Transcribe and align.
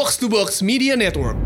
Box 0.00 0.16
to 0.16 0.32
Box 0.32 0.64
Media 0.64 0.96
Network. 0.96 1.36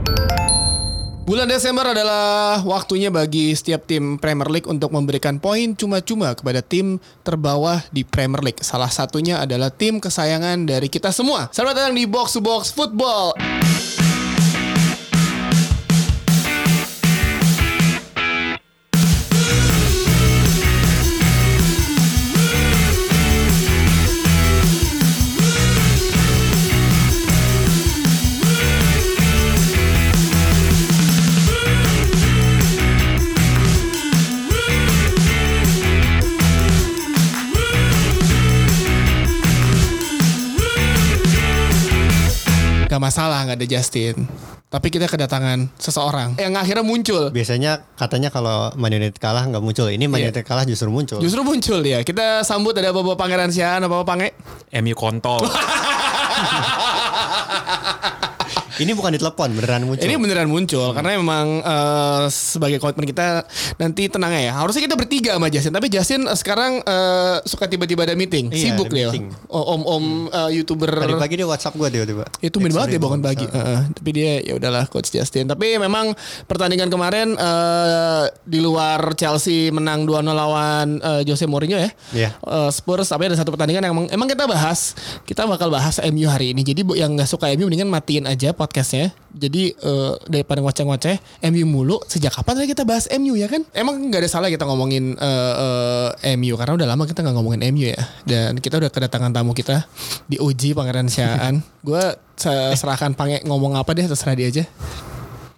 Bulan 1.26 1.50
Desember 1.50 1.90
adalah 1.90 2.62
waktunya 2.62 3.10
bagi 3.10 3.50
setiap 3.50 3.82
tim 3.82 4.14
Premier 4.14 4.46
League 4.46 4.70
untuk 4.70 4.94
memberikan 4.94 5.42
poin 5.42 5.74
cuma-cuma 5.74 6.38
kepada 6.38 6.62
tim 6.62 7.02
terbawah 7.26 7.82
di 7.90 8.06
Premier 8.06 8.38
League. 8.46 8.62
Salah 8.62 8.94
satunya 8.94 9.42
adalah 9.42 9.74
tim 9.74 9.98
kesayangan 9.98 10.70
dari 10.70 10.86
kita 10.86 11.10
semua. 11.10 11.50
Selamat 11.50 11.82
datang 11.82 11.98
di 11.98 12.06
Box 12.06 12.38
to 12.38 12.40
Box 12.46 12.70
Football. 12.70 13.34
Ada 43.64 43.72
Justin. 43.72 44.28
Tapi 44.68 44.90
kita 44.90 45.06
kedatangan 45.06 45.70
seseorang 45.78 46.34
yang 46.34 46.52
akhirnya 46.54 46.82
muncul. 46.82 47.30
Biasanya 47.30 47.86
katanya 47.94 48.28
kalau 48.28 48.74
Man 48.74 48.90
United 48.90 49.16
kalah 49.16 49.46
nggak 49.46 49.62
muncul. 49.62 49.86
Ini 49.86 50.04
Man 50.04 50.18
Iya. 50.18 50.28
United 50.28 50.44
kalah 50.44 50.66
justru 50.66 50.90
muncul. 50.90 51.22
Justru 51.22 51.40
muncul 51.40 51.78
dia. 51.80 52.02
Kita 52.02 52.42
sambut 52.42 52.74
ada 52.74 52.90
Bapak 52.90 53.14
Pangeran 53.14 53.48
Sian, 53.48 53.86
Bapak 53.86 54.04
Pange. 54.04 54.28
MU 54.74 54.92
kontol. 54.92 55.46
Ini 58.74 58.90
bukan 58.92 59.10
ditelepon, 59.12 59.48
beneran 59.52 59.82
muncul. 59.84 60.02
Ini 60.02 60.14
beneran 60.16 60.46
muncul 60.46 60.90
karena 60.90 61.14
memang 61.14 61.46
eh, 61.58 62.24
sebagai 62.26 62.78
komitmen 62.78 63.06
kita 63.06 63.46
nanti 63.76 64.06
tenang 64.06 64.32
ya. 64.32 64.50
Harusnya 64.52 64.82
kita 64.82 64.94
bertiga 64.94 65.30
sama 65.32 65.46
Justin, 65.46 65.72
tapi 65.72 65.86
Justin 65.86 66.20
eh, 66.24 66.34
sekarang 66.34 66.72
eh, 66.80 67.36
suka 67.44 67.64
tiba-tiba 67.64 68.02
ada 68.02 68.14
meeting, 68.14 68.50
Iya, 68.50 68.74
sibuk 68.74 68.88
ada 68.88 68.94
dia. 68.94 69.06
meeting. 69.08 69.30
Oh, 69.46 69.74
Om-om 69.74 70.04
eh, 70.26 70.50
YouTuber 70.54 70.90
Tadi 70.90 71.14
pagi 71.14 71.34
dia 71.36 71.46
WhatsApp 71.46 71.74
gue 71.74 71.88
tiba-tiba. 71.88 72.24
itu 72.40 72.56
main 72.58 72.72
banget 72.72 72.88
ya 72.90 73.00
bangun 73.00 73.20
Bang. 73.20 73.30
pagi. 73.30 73.46
Heeh. 73.46 73.80
tapi 73.94 74.10
dia 74.10 74.32
ya 74.42 74.52
udahlah 74.54 74.84
coach 74.86 75.08
Justin. 75.08 75.46
Tapi 75.46 75.76
memang 75.76 76.10
pertandingan 76.44 76.88
kemarin 76.88 77.34
eh, 77.34 78.24
di 78.42 78.58
luar 78.58 79.14
Chelsea 79.14 79.70
menang 79.70 80.02
2-0 80.02 80.24
lawan 80.26 80.98
eh, 80.98 81.22
Jose 81.22 81.46
Mourinho 81.46 81.78
ya. 81.78 81.90
Iya. 82.10 82.30
Eh, 82.34 82.70
Spurs 82.70 83.06
tapi 83.06 83.26
ada 83.26 83.36
satu 83.36 83.50
pertandingan 83.50 83.82
yang 83.82 83.94
emang, 83.94 84.06
emang 84.10 84.26
kita 84.26 84.44
bahas. 84.44 84.98
Kita 85.22 85.46
bakal 85.46 85.68
bahas 85.68 86.02
MU 86.02 86.26
hari 86.26 86.50
ini. 86.50 86.62
Jadi 86.62 86.82
yang 86.94 87.14
nggak 87.14 87.26
suka 87.26 87.54
MU 87.54 87.66
mendingan 87.66 87.86
matiin 87.86 88.26
aja 88.26 88.50
podcastnya. 88.64 89.12
Jadi 89.36 89.76
eh, 89.76 90.12
daripada 90.24 90.64
ngoceh-ngoceh 90.64 91.44
MU 91.52 91.64
mulu. 91.68 92.00
Sejak 92.08 92.32
kapan 92.32 92.64
tadi 92.64 92.72
kita 92.72 92.88
bahas 92.88 93.04
MU 93.20 93.36
ya 93.36 93.52
kan? 93.52 93.60
Emang 93.76 94.00
nggak 94.00 94.24
ada 94.24 94.30
salah 94.32 94.48
kita 94.48 94.64
ngomongin 94.64 95.20
eh, 95.20 95.54
eh, 96.24 96.32
MU 96.40 96.56
karena 96.56 96.72
udah 96.80 96.88
lama 96.88 97.04
kita 97.04 97.20
nggak 97.20 97.36
ngomongin 97.36 97.60
MU 97.76 97.92
ya. 97.92 98.00
Dan 98.24 98.56
kita 98.64 98.80
udah 98.80 98.88
kedatangan 98.88 99.36
tamu 99.36 99.52
kita 99.52 99.84
di 100.24 100.40
Uji 100.40 100.72
Pangeran 100.72 101.12
Siaan. 101.12 101.60
Gue 101.86 102.00
serahkan 102.40 103.12
Pange 103.12 103.44
ngomong 103.44 103.76
apa 103.76 103.92
deh 103.92 104.08
terserah 104.08 104.32
dia 104.32 104.48
aja. 104.48 104.64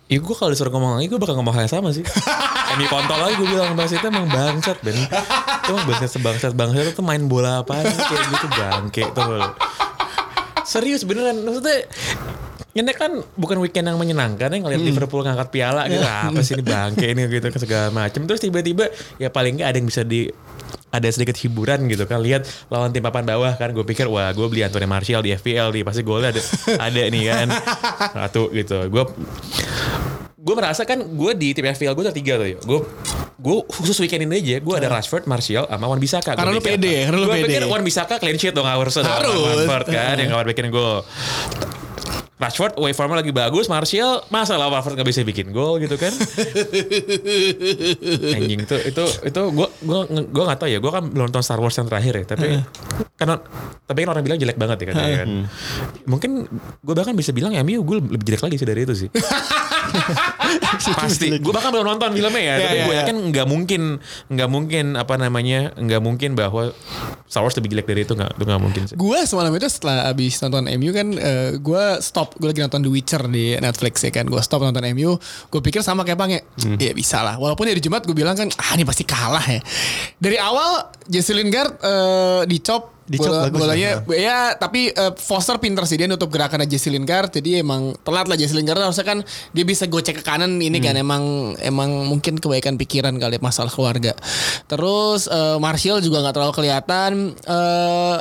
Iya 0.06 0.22
gue 0.22 0.34
kalau 0.38 0.54
disuruh 0.54 0.70
ngomong 0.70 1.02
lagi 1.02 1.10
gue 1.10 1.18
bakal 1.18 1.34
ngomong 1.34 1.50
hal 1.50 1.66
yang 1.66 1.74
sama 1.82 1.90
sih. 1.90 2.06
MU 2.78 2.86
kontol 2.86 3.18
lagi 3.18 3.34
gue 3.42 3.48
bilang 3.50 3.74
bahas 3.74 3.90
itu 3.90 4.06
emang 4.06 4.30
bangsat 4.30 4.78
Ben. 4.82 4.94
Itu 4.94 5.70
emang 5.74 5.86
bangsat 5.90 6.10
sebangsat 6.14 6.52
bangsat 6.54 6.94
itu 6.94 7.02
main 7.02 7.26
bola 7.26 7.66
apa 7.66 7.82
kayak 7.82 8.22
gitu 8.30 8.46
bangke 8.54 9.04
tuh. 9.10 9.50
Serius 10.62 11.02
beneran 11.02 11.42
maksudnya 11.42 11.90
ini 12.76 12.92
kan 12.92 13.24
bukan 13.40 13.56
weekend 13.64 13.88
yang 13.88 13.96
menyenangkan 13.96 14.52
ya 14.52 14.58
ngeliat 14.60 14.82
Liverpool 14.84 15.24
ngangkat 15.24 15.48
piala 15.48 15.88
gitu 15.88 16.04
apa 16.04 16.40
sih 16.44 16.60
ini 16.60 16.64
bangke 16.64 17.06
ini 17.08 17.24
gitu 17.32 17.48
ke 17.48 17.56
segala 17.56 17.88
macam 17.88 18.28
terus 18.28 18.44
tiba-tiba 18.44 18.92
ya 19.16 19.32
paling 19.32 19.56
nggak 19.56 19.68
ada 19.72 19.76
yang 19.80 19.88
bisa 19.88 20.04
di 20.04 20.28
ada 20.90 21.08
sedikit 21.12 21.36
hiburan 21.36 21.86
gitu 21.90 22.08
kan. 22.08 22.22
Lihat 22.22 22.48
lawan 22.72 22.90
tim 22.90 23.04
papan 23.04 23.26
bawah 23.26 23.52
kan 23.58 23.70
gue 23.74 23.84
pikir 23.84 24.08
wah 24.08 24.32
gue 24.32 24.46
beli 24.48 24.64
Anthony 24.64 24.88
Martial 24.88 25.20
di 25.20 25.34
FPL 25.34 25.74
nih 25.74 25.82
pasti 25.84 26.02
golnya 26.02 26.32
ada 26.32 26.42
ada 26.80 27.02
nih 27.12 27.24
kan. 27.28 27.46
Satu 28.16 28.48
gitu. 28.54 28.86
Gue 28.88 29.04
gue 30.36 30.54
merasa 30.54 30.86
kan 30.86 31.02
gue 31.02 31.32
di 31.34 31.52
tim 31.52 31.66
FPL 31.66 31.92
gue 31.92 32.04
ada 32.06 32.14
tiga 32.14 32.40
tuh 32.40 32.48
ya. 32.48 32.58
Gue 32.64 32.80
gue 33.36 33.56
khusus 33.68 33.96
weekend 34.00 34.24
ini 34.24 34.40
aja 34.40 34.56
gue 34.64 34.74
ada 34.74 34.88
Rashford 34.88 35.28
Martial 35.28 35.68
sama 35.68 35.86
Wan 35.92 36.00
Bisaka 36.00 36.32
Karena 36.32 36.56
lu 36.56 36.64
pede, 36.64 37.04
karena 37.04 37.18
lu 37.20 37.28
gue 37.28 37.36
pede. 37.36 37.46
pikir 37.52 37.62
Wan 37.68 37.84
Bisaka 37.84 38.16
clean 38.16 38.40
sheet 38.40 38.56
dong 38.56 38.64
harus 38.64 38.96
ada 38.96 39.20
Harus. 39.20 39.68
Rashford 39.68 39.86
kan 39.92 40.16
yang 40.16 40.32
kawan 40.32 40.46
bikin 40.48 40.72
gol 40.72 41.04
Rashford 42.36 42.76
waveformnya 42.76 43.24
lagi 43.24 43.32
bagus, 43.32 43.64
Martial 43.72 44.20
masa 44.28 44.60
lah 44.60 44.68
Rashford 44.68 45.00
gak 45.00 45.08
bisa 45.08 45.24
bikin 45.24 45.56
gol 45.56 45.80
gitu 45.80 45.96
kan? 45.96 46.12
Anjing 48.36 48.60
itu 48.60 48.76
itu 48.92 49.04
itu 49.24 49.40
gue 49.56 49.68
gue 49.80 50.00
gue 50.28 50.44
nggak 50.44 50.58
tahu 50.60 50.68
ya, 50.68 50.78
gue 50.84 50.92
kan 50.92 51.08
belum 51.08 51.32
nonton 51.32 51.40
Star 51.40 51.56
Wars 51.56 51.72
yang 51.80 51.88
terakhir 51.88 52.12
ya, 52.20 52.24
tapi 52.28 52.60
karena 53.16 53.40
tapi 53.88 53.98
kan 54.04 54.08
orang 54.12 54.24
bilang 54.24 54.36
jelek 54.36 54.60
banget 54.60 54.76
ya 54.84 54.86
katanya 54.92 55.16
kan. 55.24 55.28
Mungkin 56.04 56.30
gue 56.84 56.94
bahkan 56.94 57.16
bisa 57.16 57.32
bilang 57.32 57.56
ya 57.56 57.64
MU 57.64 57.80
gue 57.80 57.96
lebih 58.04 58.24
jelek 58.28 58.42
lagi 58.44 58.56
sih 58.60 58.68
dari 58.68 58.84
itu 58.84 58.94
sih. 58.94 59.08
Pasti. 61.00 61.38
Gue 61.40 61.52
bahkan 61.52 61.70
belum 61.74 61.86
nonton 61.96 62.12
filmnya 62.14 62.42
ya, 62.42 62.54
Iya, 62.56 62.64
tapi 62.64 62.76
iya, 62.76 62.84
gue 62.84 62.94
iya. 62.94 63.00
yakin 63.04 63.16
nggak 63.32 63.46
mungkin 63.46 63.82
nggak 64.30 64.48
mungkin 64.48 64.84
apa 64.94 65.14
namanya 65.18 65.74
nggak 65.76 66.00
mungkin 66.02 66.30
bahwa 66.38 66.72
Star 67.26 67.42
Wars 67.42 67.56
lebih 67.58 67.74
jelek 67.74 67.86
dari 67.90 68.06
itu 68.06 68.14
nggak 68.14 68.38
itu 68.38 68.44
nggak 68.46 68.62
mungkin 68.62 68.82
sih. 68.86 68.94
Gue 68.94 69.18
semalam 69.26 69.52
itu 69.54 69.66
setelah 69.66 70.06
abis 70.10 70.38
nonton 70.42 70.68
MU 70.78 70.90
kan 70.94 71.08
gue 71.56 71.84
stop 72.00 72.38
gue 72.38 72.48
lagi 72.50 72.62
nonton 72.62 72.80
The 72.84 72.90
Witcher 72.90 73.22
di 73.26 73.56
Netflix 73.58 74.04
ya 74.04 74.12
kan 74.14 74.26
gue 74.28 74.40
stop 74.42 74.62
nonton 74.62 74.84
MU 74.94 75.18
gue 75.20 75.60
pikir 75.60 75.82
sama 75.82 76.02
kayak 76.06 76.18
Bang 76.18 76.30
ya 76.32 76.40
ya 76.78 76.92
bisa 76.96 77.20
lah 77.20 77.36
walaupun 77.36 77.68
dari 77.68 77.82
Jumat 77.82 78.06
gue 78.06 78.16
bilang 78.16 78.38
kan 78.38 78.48
ah 78.56 78.72
ini 78.74 78.84
pasti 78.86 79.04
kalah 79.04 79.44
ya 79.44 79.60
dari 80.16 80.38
awal 80.40 80.90
Jesse 81.06 81.36
Lingard 81.36 81.76
eh, 81.82 82.42
dicop 82.48 82.95
Dicop 83.06 83.30
bola, 83.30 83.42
bagus 83.46 83.58
bolanya 83.62 83.90
lah. 84.02 84.18
ya. 84.18 84.38
tapi 84.58 84.90
eh, 84.90 85.12
Foster 85.14 85.56
pinter 85.62 85.86
sih 85.86 85.94
dia 85.94 86.10
nutup 86.10 86.26
gerakannya 86.26 86.66
Jesse 86.66 86.90
Lingard 86.90 87.30
jadi 87.30 87.62
emang 87.62 87.94
telat 88.02 88.26
lah 88.26 88.34
Jesse 88.34 88.58
Lingard. 88.58 88.82
Harusnya 88.82 89.06
kan 89.06 89.22
dia 89.54 89.64
bisa 89.64 89.86
gocek 89.86 90.20
ke 90.20 90.22
kanan 90.26 90.58
ini 90.58 90.82
kan 90.82 90.98
emang 90.98 91.54
emang 91.62 92.10
mungkin 92.10 92.36
kebaikan 92.42 92.74
pikiran 92.74 93.14
kali 93.16 93.38
masalah 93.38 93.70
keluarga. 93.70 94.12
Terus 94.66 95.30
eh, 95.30 95.56
Martial 95.62 96.02
juga 96.02 96.22
nggak 96.26 96.34
terlalu 96.34 96.54
kelihatan. 96.54 97.12
Eh 97.32 98.16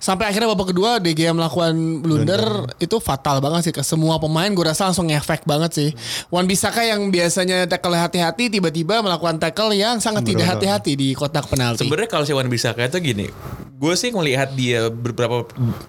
sampai 0.00 0.32
akhirnya 0.32 0.48
babak 0.50 0.72
kedua 0.74 0.98
DG 0.98 1.30
melakukan 1.30 2.02
blunder 2.02 2.72
itu 2.82 2.96
fatal 2.98 3.38
banget 3.38 3.70
sih 3.70 3.74
ke 3.74 3.82
semua 3.84 4.18
pemain 4.18 4.48
gue 4.50 4.64
rasa 4.64 4.88
langsung 4.90 5.08
ngefek 5.08 5.44
banget 5.44 5.70
sih. 5.72 5.90
Wan 6.32 6.48
Bisaka 6.48 6.82
yang 6.82 7.12
biasanya 7.12 7.68
tackle 7.68 7.96
hati-hati 7.96 8.48
tiba-tiba 8.48 9.04
melakukan 9.04 9.38
tackle 9.38 9.72
yang 9.76 10.00
sangat 10.00 10.26
tidak 10.26 10.56
hati-hati 10.56 10.96
di 10.96 11.12
kotak 11.12 11.46
penalti. 11.48 11.84
Sebenarnya 11.84 12.10
kalau 12.10 12.24
si 12.24 12.32
Wan 12.32 12.48
Bisaka 12.48 12.88
itu 12.88 12.98
gini, 13.00 13.26
gue 13.82 13.94
sih 13.98 14.14
ngelihat 14.22 14.54
dia 14.54 14.86
beberapa 14.86 15.42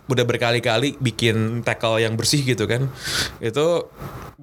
udah 0.09 0.25
berkali-kali 0.25 0.97
bikin 0.97 1.61
tackle 1.61 2.01
yang 2.01 2.17
bersih 2.17 2.41
gitu 2.41 2.65
kan. 2.65 2.89
Itu 3.37 3.93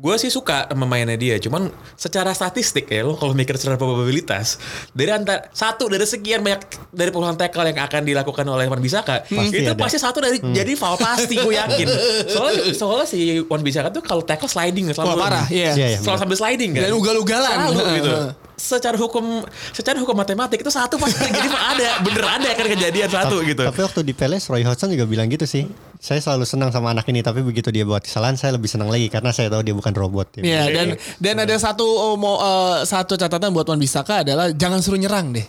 gue 0.01 0.15
sih 0.17 0.31
suka 0.31 0.71
sama 0.71 0.87
mainnya 0.87 1.19
dia. 1.19 1.37
Cuman 1.43 1.69
secara 1.99 2.31
statistik 2.31 2.87
ya 2.89 3.03
lo 3.03 3.19
kalau 3.19 3.35
mikir 3.35 3.59
secara 3.59 3.75
probabilitas 3.75 4.57
dari 4.95 5.11
antara 5.11 5.51
satu 5.51 5.91
dari 5.91 6.07
sekian 6.07 6.41
banyak 6.41 6.63
dari 6.95 7.11
puluhan 7.11 7.35
tackle 7.35 7.67
yang 7.67 7.83
akan 7.83 8.07
dilakukan 8.07 8.47
oleh 8.47 8.71
Wan 8.71 8.81
Bisaka 8.81 9.27
Pasti 9.27 9.61
itu 9.61 9.75
ada. 9.75 9.77
pasti 9.77 9.99
satu 9.99 10.23
dari 10.23 10.39
jadi 10.41 10.73
foul 10.79 10.97
pasti 10.97 11.35
gue 11.37 11.55
yakin. 11.59 11.87
Soalnya 12.31 12.63
soalnya 12.73 13.07
si 13.11 13.43
Wan 13.45 13.61
Bisaka 13.61 13.91
tuh 13.91 14.01
kalau 14.01 14.23
tackle 14.23 14.49
sliding 14.49 14.89
selalu 14.95 15.19
Wah, 15.19 15.19
parah, 15.27 15.47
iya. 15.51 15.75
Iya, 15.75 15.87
iya, 15.97 15.99
selalu 15.99 16.19
sambil 16.23 16.39
sliding 16.39 16.71
kan 16.79 16.81
Dan 16.87 16.95
ugal-ugalan. 16.95 17.57
Selalu 17.59 17.81
gitu. 17.99 18.15
Secara 18.61 19.01
hukum 19.01 19.41
secara 19.73 19.97
hukum 19.97 20.13
matematik 20.13 20.61
itu 20.61 20.69
satu 20.69 21.01
pasti 21.01 21.25
jadi 21.33 21.49
ada 21.49 21.89
bener 22.05 22.25
ada 22.29 22.49
kan 22.53 22.67
kejadian 22.69 23.09
satu 23.09 23.41
gitu 23.41 23.65
Tapi 23.65 23.81
waktu 23.81 24.01
di 24.05 24.13
Palace 24.13 24.53
Roy 24.53 24.61
Hodgson 24.63 24.93
juga 24.93 25.09
bilang 25.09 25.33
gitu 25.33 25.49
sih. 25.49 25.65
Saya 26.01 26.21
selalu 26.21 26.49
senang 26.49 26.73
sama 26.73 26.93
anak 26.93 27.09
ini 27.13 27.21
tapi 27.21 27.45
begitu 27.45 27.69
dia 27.69 27.85
buat 27.85 28.01
kesalahan 28.01 28.37
saya 28.37 28.57
lebih 28.57 28.69
senang 28.69 28.89
lagi 28.89 29.09
karena 29.13 29.33
saya 29.33 29.49
tahu 29.53 29.65
dia 29.65 29.73
bukan 29.77 29.93
robot. 29.97 30.37
Dia 30.37 30.43
Iya 30.45 30.63
dan 30.73 30.87
dan 31.21 31.35
ada 31.45 31.57
satu 31.57 31.85
oh, 31.85 32.17
mau 32.21 32.37
eh, 32.41 32.85
satu 32.85 33.17
catatan 33.17 33.53
buat 33.53 33.69
Wan 33.69 33.81
Bisaka 33.81 34.25
adalah 34.25 34.53
jangan 34.53 34.81
suruh 34.85 35.01
nyerang 35.01 35.33
deh. 35.33 35.45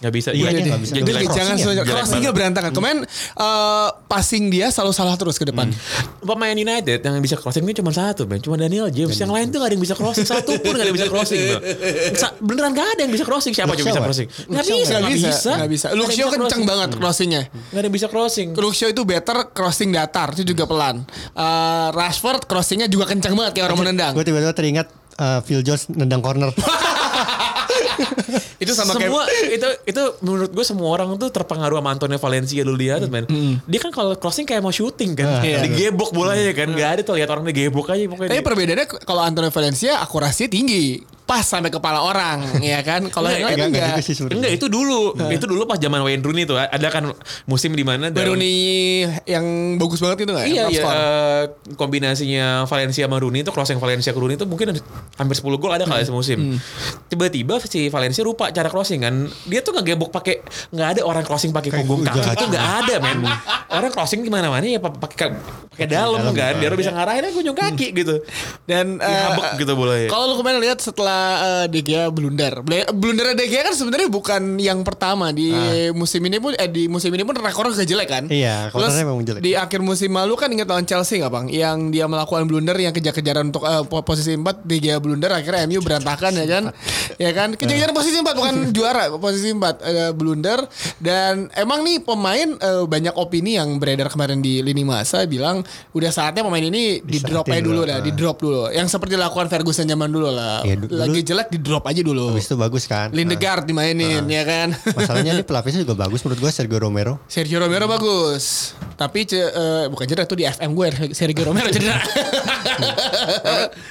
Nggak 0.00 0.12
bisa 0.12 0.28
Iya, 0.32 0.48
iya, 0.48 0.64
nggak 0.72 0.80
bisa. 0.82 0.92
Jadi 0.96 1.08
Jelek 1.12 1.28
jangan 1.28 1.56
crossing 1.58 1.76
ya? 1.76 1.84
Crossingnya 1.84 2.32
berantakan. 2.32 2.70
Kemarin 2.72 2.98
eh, 3.06 3.88
passing 4.08 4.48
dia 4.48 4.66
selalu 4.72 4.92
salah 4.96 5.14
terus 5.18 5.36
ke 5.36 5.44
depan. 5.44 5.68
pemain 6.22 6.54
United 6.54 7.02
yang 7.02 7.18
bisa 7.20 7.36
crossing 7.36 7.66
ini 7.66 7.74
cuma 7.74 7.90
satu 7.90 8.24
Ben 8.24 8.38
cuma 8.38 8.54
Daniel 8.54 8.88
James 8.88 9.14
yang 9.18 9.28
lain 9.34 9.50
tuh 9.50 9.58
gak 9.58 9.68
ada 9.68 9.74
yang 9.74 9.84
bisa 9.84 9.96
crossing 9.98 10.26
satu 10.26 10.54
pun 10.62 10.72
gak 10.78 10.86
ada 10.86 10.90
yang 10.90 10.98
bisa 10.98 11.10
crossing 11.10 11.40
beneran 12.40 12.72
gak 12.72 12.88
ada 12.94 13.00
yang 13.04 13.12
bisa 13.12 13.24
crossing 13.26 13.52
siapa 13.52 13.74
coba 13.74 13.88
bisa 13.90 14.00
crossing 14.00 14.28
Shaw 14.30 14.78
bisa 14.78 14.94
Nggak 14.96 15.02
nggak 15.02 15.14
bisa, 15.14 15.28
bisa 15.28 15.50
nggak 15.58 15.70
bisa. 15.72 15.88
Bisa 15.92 16.26
kencang 16.30 16.38
crossing. 16.38 16.64
banget 16.64 16.90
crossingnya. 16.96 17.42
nggak 17.50 17.80
ada 17.80 17.86
yang 17.86 17.96
bisa 17.96 18.08
crossing 18.08 18.48
Shaw 18.54 18.88
itu 18.88 19.02
better 19.04 19.38
crossing 19.52 19.90
datar 19.92 20.32
itu 20.32 20.54
juga 20.54 20.64
pelan. 20.64 21.04
Eh, 21.34 21.88
Rashford 21.92 22.46
crossingnya 22.46 22.88
juga 22.88 23.04
kencang 23.10 23.34
banget 23.34 23.52
kayak 23.58 23.66
orang 23.72 23.78
menendang. 23.84 24.12
Gue 24.14 24.24
tiba-tiba 24.24 24.54
teringat 24.54 24.88
uh, 25.18 25.40
Phil 25.44 25.60
Jones 25.60 25.90
nendang 25.92 26.22
corner. 26.24 26.50
Itu 28.62 28.72
sama 28.78 28.94
kayak 28.94 29.10
semua 29.10 29.22
itu 29.50 29.68
itu 29.90 30.02
menurut 30.22 30.50
gue 30.54 30.64
semua 30.64 30.88
orang 30.94 31.18
tuh 31.18 31.34
terpengaruh 31.34 31.82
sama 31.82 31.90
Antonio 31.90 32.18
Valencia 32.18 32.60
dulu 32.62 32.78
lihat 32.78 33.04
men. 33.10 33.26
Dia 33.66 33.80
kan 33.82 33.90
kalau 33.90 34.14
crossing 34.14 34.46
kayak 34.46 34.62
mau 34.62 34.70
syuting 34.70 35.18
kan. 35.18 35.42
Iya. 35.42 35.66
Digebok 35.66 36.14
bolanya 36.14 36.52
kan. 36.54 36.70
Gak 36.72 36.90
ada 36.98 37.00
tuh 37.02 37.18
lihat 37.18 37.28
orang 37.30 37.44
digebok 37.48 37.90
aja 37.90 38.02
pokoknya. 38.06 38.30
Tapi 38.30 38.40
dia. 38.40 38.46
perbedaannya 38.46 38.86
kalau 39.02 39.22
Antonio 39.22 39.50
Valencia 39.50 39.98
akurasinya 39.98 40.50
tinggi. 40.50 41.02
Pas 41.32 41.40
sampai 41.40 41.72
kepala 41.72 42.04
orang, 42.04 42.44
ya 42.60 42.84
kan? 42.84 43.08
Kalau 43.08 43.32
yang 43.32 43.48
lain 43.48 43.56
Enggak, 43.56 43.68
enggak 43.72 44.04
enggak. 44.04 44.36
Enggak 44.36 44.52
itu 44.52 44.66
dulu. 44.68 45.16
Itu 45.32 45.48
dulu 45.48 45.64
pas 45.64 45.80
zaman 45.80 46.04
Wayne 46.04 46.20
Rooney 46.20 46.44
tuh. 46.44 46.60
Ada 46.60 46.92
kan 46.92 47.08
musim 47.48 47.72
di 47.72 47.80
mana 47.80 48.12
dalam- 48.12 48.20
Baru 48.20 48.32
nih 48.36 49.08
yang 49.24 49.80
bagus 49.80 50.04
banget 50.04 50.28
itu 50.28 50.32
nggak? 50.36 50.44
Iya, 50.44 50.64
iya 50.68 50.82
eh, 50.84 51.42
kombinasinya 51.72 52.68
Valencia 52.68 53.08
sama 53.08 53.16
Rooney 53.16 53.40
itu 53.40 53.48
crossing 53.48 53.80
Valencia 53.80 54.12
ke 54.12 54.20
Rooney 54.20 54.36
itu 54.36 54.44
mungkin 54.44 54.76
hampir 55.16 55.36
10 55.40 55.56
gol 55.56 55.72
ada 55.72 55.88
kali 55.88 56.04
semusim. 56.04 56.60
Tiba-tiba 57.08 57.56
si 57.64 57.88
Valencia 57.88 58.20
lupa 58.20 58.52
cara 58.52 58.68
crossing 58.68 59.00
kan. 59.00 59.14
Dia 59.48 59.64
tuh 59.64 59.72
nggak 59.72 59.86
gebok 59.88 60.12
pakai 60.12 60.44
nggak 60.68 60.88
ada 60.98 61.00
orang 61.08 61.24
crossing 61.24 61.48
pakai 61.48 61.72
punggung 61.72 62.04
kaki 62.04 62.28
itu 62.28 62.44
nggak 62.44 62.66
ada 62.84 62.94
men. 63.00 63.24
orang 63.72 63.88
crossing 63.88 64.20
gimana 64.20 64.52
mana 64.52 64.68
ya 64.68 64.76
pa- 64.76 64.92
pakai 64.92 65.32
pakai 65.72 65.88
dalam 65.88 66.20
dalam, 66.20 66.36
kan 66.36 66.60
biar 66.60 66.76
iya. 66.76 66.76
bisa 66.76 66.90
ngarahin 66.92 67.24
aja 67.24 67.38
ujung 67.40 67.56
kaki 67.56 67.86
gitu. 67.96 68.20
Dan 68.68 69.00
eh, 69.00 69.08
Dihabek 69.08 69.64
gitu 69.64 69.72
boleh. 69.72 70.12
Kalau 70.12 70.28
lu 70.28 70.36
kemarin 70.36 70.60
lihat 70.60 70.78
setelah 70.84 71.21
eh, 71.42 71.66
De 71.68 71.80
Gea 71.80 72.08
blunder, 72.08 72.62
blunder 72.92 73.34
De 73.34 73.46
Gea 73.46 73.62
kan 73.64 73.74
sebenarnya 73.74 74.08
bukan 74.08 74.56
yang 74.56 74.82
pertama 74.82 75.30
di 75.30 75.50
musim 75.92 76.22
ini 76.22 76.38
pun 76.38 76.52
eh 76.54 76.68
di 76.68 76.86
musim 76.86 77.10
ini 77.12 77.22
pun 77.22 77.34
rekornya 77.34 77.74
gak 77.74 77.88
jelek 77.88 78.08
kan? 78.08 78.24
Iya, 78.28 78.68
Terus 78.70 78.92
rekornya 78.92 79.04
memang 79.04 79.24
jelek. 79.24 79.40
Di 79.40 79.52
akhir 79.54 79.80
musim 79.80 80.10
lalu 80.12 80.34
kan 80.34 80.48
ingat 80.48 80.68
lawan 80.68 80.84
Chelsea 80.84 81.18
nggak 81.18 81.32
bang? 81.32 81.46
Yang 81.48 81.78
dia 81.90 82.04
melakukan 82.06 82.44
blunder 82.46 82.76
yang 82.76 82.92
kejar-kejaran 82.92 83.50
untuk 83.50 83.64
eh, 83.64 83.82
po- 83.86 84.04
posisi 84.04 84.34
4 84.34 84.62
De 84.62 84.76
Gea 84.78 84.98
blunder 84.98 85.32
akhirnya 85.32 85.66
MU 85.66 85.80
berantakan 85.82 86.32
ya 86.36 86.46
kan? 86.46 86.64
ya 87.16 87.30
kan? 87.32 87.48
Kejar-kejaran 87.54 87.94
posisi 87.94 88.16
4 88.18 88.32
bukan 88.32 88.54
juara, 88.76 89.04
posisi 89.16 89.50
4 89.50 89.62
eh, 89.82 90.12
blunder 90.12 90.58
dan 90.98 91.48
emang 91.54 91.82
nih 91.82 92.02
pemain 92.02 92.48
eh, 92.56 92.84
banyak 92.84 93.14
opini 93.16 93.56
yang 93.58 93.76
beredar 93.76 94.08
kemarin 94.08 94.38
di 94.38 94.62
lini 94.62 94.82
masa 94.82 95.24
bilang 95.26 95.62
udah 95.92 96.10
saatnya 96.10 96.42
pemain 96.44 96.62
ini 96.62 97.00
di 97.02 97.18
drop 97.18 97.46
aja 97.48 97.62
dulu 97.62 97.80
dah, 97.84 97.98
ah. 97.98 98.04
di 98.04 98.10
drop 98.12 98.36
dulu. 98.38 98.68
Yang 98.70 98.88
seperti 98.92 99.14
dilakukan 99.16 99.48
Ferguson 99.48 99.86
zaman 99.86 100.08
dulu 100.08 100.28
lah. 100.32 100.62
Du- 100.64 100.88
Lagi 101.04 101.20
jelek 101.22 101.48
di 101.48 101.58
drop 101.58 101.84
aja 101.84 102.00
dulu. 102.00 102.30
Habis 102.30 102.46
itu 102.46 102.56
bagus 102.56 102.84
kan. 102.84 103.10
Lindegaard 103.10 103.64
dimainin 103.64 104.22
ya 104.24 104.42
kan. 104.42 104.68
Nah, 104.70 104.94
masalahnya 104.98 105.32
ini 105.34 105.42
pelapisnya 105.42 105.82
juga 105.82 105.96
bagus 105.98 106.20
menurut 106.20 106.40
gue 106.40 106.50
Sergio 106.50 106.78
Romero. 106.78 107.18
Sergio 107.26 107.58
Romero 107.58 107.86
bagus. 107.86 108.72
Tapi 108.92 109.24
ce- 109.24 109.38
eh, 109.44 109.84
bukan 109.86 110.04
cedera 110.04 110.24
tuh 110.24 110.36
di 110.36 110.44
FM 110.44 110.70
gue 110.72 110.86
Sergio 111.10 111.44
Romero 111.44 111.66
cedera. 111.68 111.98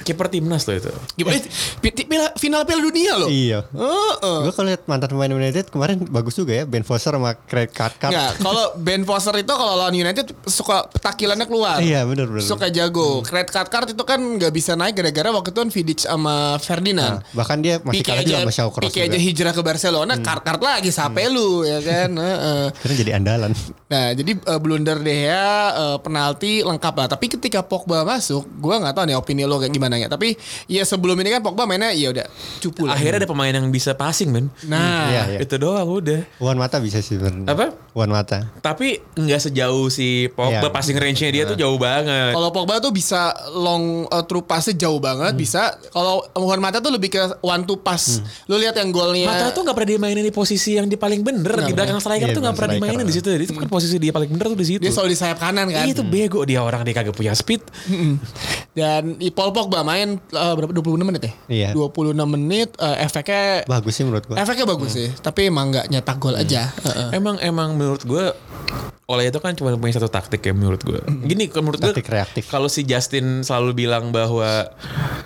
Kiper 0.02 0.26
timnas 0.28 0.62
tuh 0.62 0.74
itu. 0.74 0.90
Gimana? 1.14 1.38
Piala- 1.82 2.34
Final 2.34 2.62
Piala 2.64 2.82
Dunia 2.82 3.12
loh. 3.16 3.28
Iya. 3.28 3.66
Heeh. 3.68 4.38
Gue 4.42 4.52
kalau 4.52 4.68
lihat 4.68 4.82
mantan 4.86 5.08
pemain 5.10 5.32
United 5.32 5.68
kemarin 5.68 6.02
bagus 6.04 6.34
juga 6.34 6.52
ya 6.54 6.64
Ben 6.64 6.82
Foster 6.82 7.12
sama 7.12 7.34
Craig 7.38 7.70
Cathcart. 7.70 8.12
Nggak, 8.12 8.30
kalau 8.38 8.64
Ben 8.76 9.02
Foster 9.02 9.34
itu 9.36 9.50
kalau 9.50 9.74
lawan 9.76 9.92
United 9.92 10.32
suka 10.44 10.86
petakilannya 10.88 11.46
keluar. 11.46 11.78
Iya 11.78 12.04
benar 12.04 12.28
benar. 12.28 12.44
Suka 12.44 12.68
jago. 12.68 13.22
Craig 13.22 13.48
Cathcart 13.48 13.90
itu 13.90 14.02
kan 14.02 14.18
nggak 14.18 14.52
bisa 14.52 14.74
naik 14.74 14.94
gara-gara 14.94 15.28
waktu 15.30 15.50
itu 15.50 15.58
kan 15.58 15.70
Vidic 15.70 15.98
sama 16.00 16.34
Ferdinand. 16.58 17.01
Nah, 17.02 17.18
bahkan 17.32 17.58
dia 17.58 17.82
masih 17.82 18.00
Pique 18.00 18.10
kalah 18.10 18.22
juga 18.22 18.34
aja, 18.34 18.44
sama 18.44 18.52
Shaw 18.52 18.68
Cross 18.70 18.84
Pique 18.86 18.94
juga. 18.94 19.04
Hmm. 19.04 19.12
aja 19.12 19.18
hijrah 19.18 19.52
ke 19.52 19.62
Barcelona, 19.62 20.12
Cathcart 20.18 20.60
lagi 20.60 20.90
sape 20.90 21.24
lu 21.26 21.62
ya 21.62 21.78
kan. 21.80 22.10
Heeh. 22.22 22.64
Karena 22.72 22.94
jadi 22.94 23.10
andalan. 23.16 23.52
Nah, 23.88 24.06
jadi 24.12 24.32
eh, 24.34 24.58
blunder 24.58 24.98
De 24.98 25.12
Gea 25.12 25.50
eh, 25.72 25.96
penalti 25.98 26.62
lengkap 26.62 26.94
lah. 26.94 27.06
Tapi 27.10 27.26
ketika 27.28 27.60
Pogba 27.62 28.02
masuk, 28.02 28.46
gua 28.58 28.78
nggak 28.78 28.94
tahu 28.94 29.04
nih 29.08 29.16
opini 29.16 29.42
lo 29.44 29.58
kayak 29.58 29.72
gimana 29.72 29.98
ya. 29.98 30.08
Tapi 30.08 30.34
ya 30.66 30.82
sebelum 30.82 31.14
ini 31.20 31.30
kan 31.30 31.42
Pogba 31.42 31.64
mainnya 31.64 31.92
ya 31.92 32.10
udah 32.10 32.26
cupu 32.60 32.86
lah. 32.88 32.94
Akhirnya 32.96 33.24
ada 33.24 33.28
pemain 33.28 33.52
yang 33.52 33.68
bisa 33.68 33.92
passing 33.92 34.32
men. 34.32 34.46
Nah, 34.66 35.10
Iya, 35.12 35.22
iya. 35.36 35.38
Itu 35.42 35.58
doang 35.58 35.88
udah. 35.88 36.24
Wan 36.38 36.56
Mata 36.56 36.78
bisa 36.78 37.02
sih 37.02 37.18
sebenarnya. 37.18 37.48
Apa? 37.50 37.66
Wan 37.92 38.08
Mata. 38.08 38.48
Tapi 38.62 39.00
nggak 39.18 39.50
sejauh 39.50 39.90
si 39.92 40.30
Pogba 40.32 40.68
Iya. 40.68 40.72
passing 40.72 40.96
range-nya 40.96 41.30
dia 41.32 41.44
tuh 41.44 41.58
jauh 41.58 41.76
banget. 41.76 42.32
kalau 42.32 42.48
Pogba 42.54 42.78
tuh 42.78 42.94
bisa 42.94 43.32
long 43.52 44.06
uh, 44.08 44.24
through 44.24 44.46
pass 44.46 44.70
jauh 44.72 45.02
banget, 45.02 45.34
bisa. 45.34 45.74
Kalau 45.90 46.22
Juan 46.32 46.62
Mata 46.62 46.78
tuh 46.78 46.91
lebih 46.92 47.08
ke 47.10 47.22
one 47.40 47.64
to 47.64 47.74
pass. 47.76 48.20
Lu 48.44 48.54
lihat 48.54 48.74
yang 48.74 48.88
golnya 48.88 49.26
Mata 49.26 49.50
tuh 49.50 49.62
gak 49.62 49.72
pernah 49.72 49.90
dimainin 49.92 50.20
di 50.20 50.30
posisi 50.30 50.74
yang 50.74 50.84
di 50.84 50.94
paling 50.94 51.20
bener 51.20 51.48
Nggak 51.50 51.64
di 51.64 51.72
belakang 51.72 51.98
striker 51.98 52.26
Iya, 52.26 52.32
tuh 52.32 52.42
gak 52.42 52.52
belakang 52.52 52.58
pernah 52.58 52.74
dimainin 52.78 53.04
di 53.04 53.14
situ. 53.14 53.26
Jadi 53.26 53.44
itu 53.44 53.54
kan 53.54 53.66
posisi 53.66 53.96
dia 53.96 54.10
paling 54.10 54.28
bener 54.28 54.46
tuh 54.46 54.58
di 54.58 54.66
situ. 54.66 54.80
dia 54.80 54.90
selalu 54.90 55.08
di 55.08 55.18
sayap 55.18 55.38
kanan 55.38 55.66
kan. 55.66 55.82
Iya 55.82 55.92
itu 55.92 56.02
bego 56.02 56.44
dia 56.44 56.60
orang 56.60 56.82
dia 56.82 56.92
kagak 56.92 57.12
punya 57.12 57.32
speed. 57.32 57.64
Dan 58.72 59.16
i- 59.18 59.32
Paul 59.32 59.52
Pogba 59.52 59.80
main 59.82 60.16
uh, 60.30 60.54
berapa 60.54 60.72
26 60.72 61.00
menit 61.02 61.22
ya? 61.22 61.32
Iya. 61.46 61.68
26 61.72 62.12
menit 62.26 62.68
uh, 62.78 62.96
efeknya 62.96 63.64
Bagus 63.64 63.92
sih 63.92 64.02
menurut 64.02 64.24
gue. 64.24 64.34
efeknya 64.34 64.64
bagus 64.64 64.90
sih, 64.92 65.08
tapi 65.18 65.46
emang 65.46 65.70
nggak 65.70 65.86
nyetak 65.88 66.16
gol 66.16 66.32
aja. 66.34 66.72
Heeh. 66.82 67.08
Emang 67.12 67.36
emang 67.38 67.74
menurut 67.74 68.02
gue 68.02 68.32
Oleh 69.04 69.28
itu 69.28 69.36
kan 69.36 69.52
cuma 69.52 69.68
punya 69.76 69.92
satu 69.92 70.08
taktik 70.08 70.40
ya 70.40 70.52
menurut 70.52 70.80
gue. 70.80 70.96
Gini 71.22 71.44
menurut 71.52 71.76
gue 71.76 71.92
Taktik 71.92 72.08
reaktif. 72.08 72.48
kalau 72.48 72.64
si 72.66 72.80
Justin 72.82 73.44
selalu 73.44 73.84
bilang 73.84 74.08
bahwa 74.08 74.72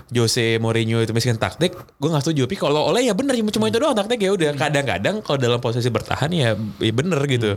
Jose 0.08 0.58
Mourinho 0.58 0.98
itu 0.98 1.12
miskin 1.12 1.36
taktik, 1.36 1.55
gue 1.96 2.08
nggak 2.08 2.24
setuju. 2.24 2.44
Tapi 2.44 2.56
kalau 2.56 2.92
Oleh 2.92 3.08
ya 3.08 3.14
bener 3.16 3.34
cuma 3.50 3.66
itu 3.68 3.78
doang 3.80 3.96
taktik 3.96 4.20
ya 4.20 4.30
udah. 4.32 4.52
Kadang-kadang 4.54 5.24
kalau 5.24 5.38
dalam 5.40 5.58
posisi 5.58 5.88
bertahan 5.88 6.30
ya, 6.32 6.54
ya 6.56 6.92
bener 6.92 7.20
gitu. 7.26 7.56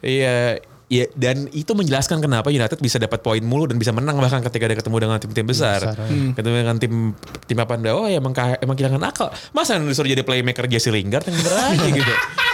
Iya. 0.00 0.62
Ya, 0.88 1.04
dan 1.12 1.52
itu 1.52 1.68
menjelaskan 1.76 2.24
kenapa 2.24 2.48
United 2.48 2.80
bisa 2.80 2.96
dapat 2.96 3.20
poin 3.20 3.44
mulu 3.44 3.68
dan 3.68 3.76
bisa 3.76 3.92
menang 3.92 4.16
bahkan 4.16 4.40
ketika 4.40 4.72
ada 4.72 4.76
ketemu 4.80 4.96
dengan 5.04 5.20
tim-tim 5.20 5.44
besar. 5.44 5.84
Besar, 5.84 6.00
Ketemu 6.32 6.54
dengan 6.64 6.76
tim 6.80 7.12
tim 7.44 7.58
apa 7.60 7.76
oh 7.92 8.08
ya 8.08 8.24
emang 8.24 8.32
emang 8.32 8.72
kehilangan 8.72 9.04
akal. 9.04 9.28
Masa 9.52 9.76
disuruh 9.76 10.08
jadi 10.08 10.24
playmaker 10.24 10.64
Jesse 10.64 10.88
Lingard 10.88 11.28
yang 11.28 11.36
bener 11.36 11.54
aja 11.60 11.86
gitu. 11.92 12.14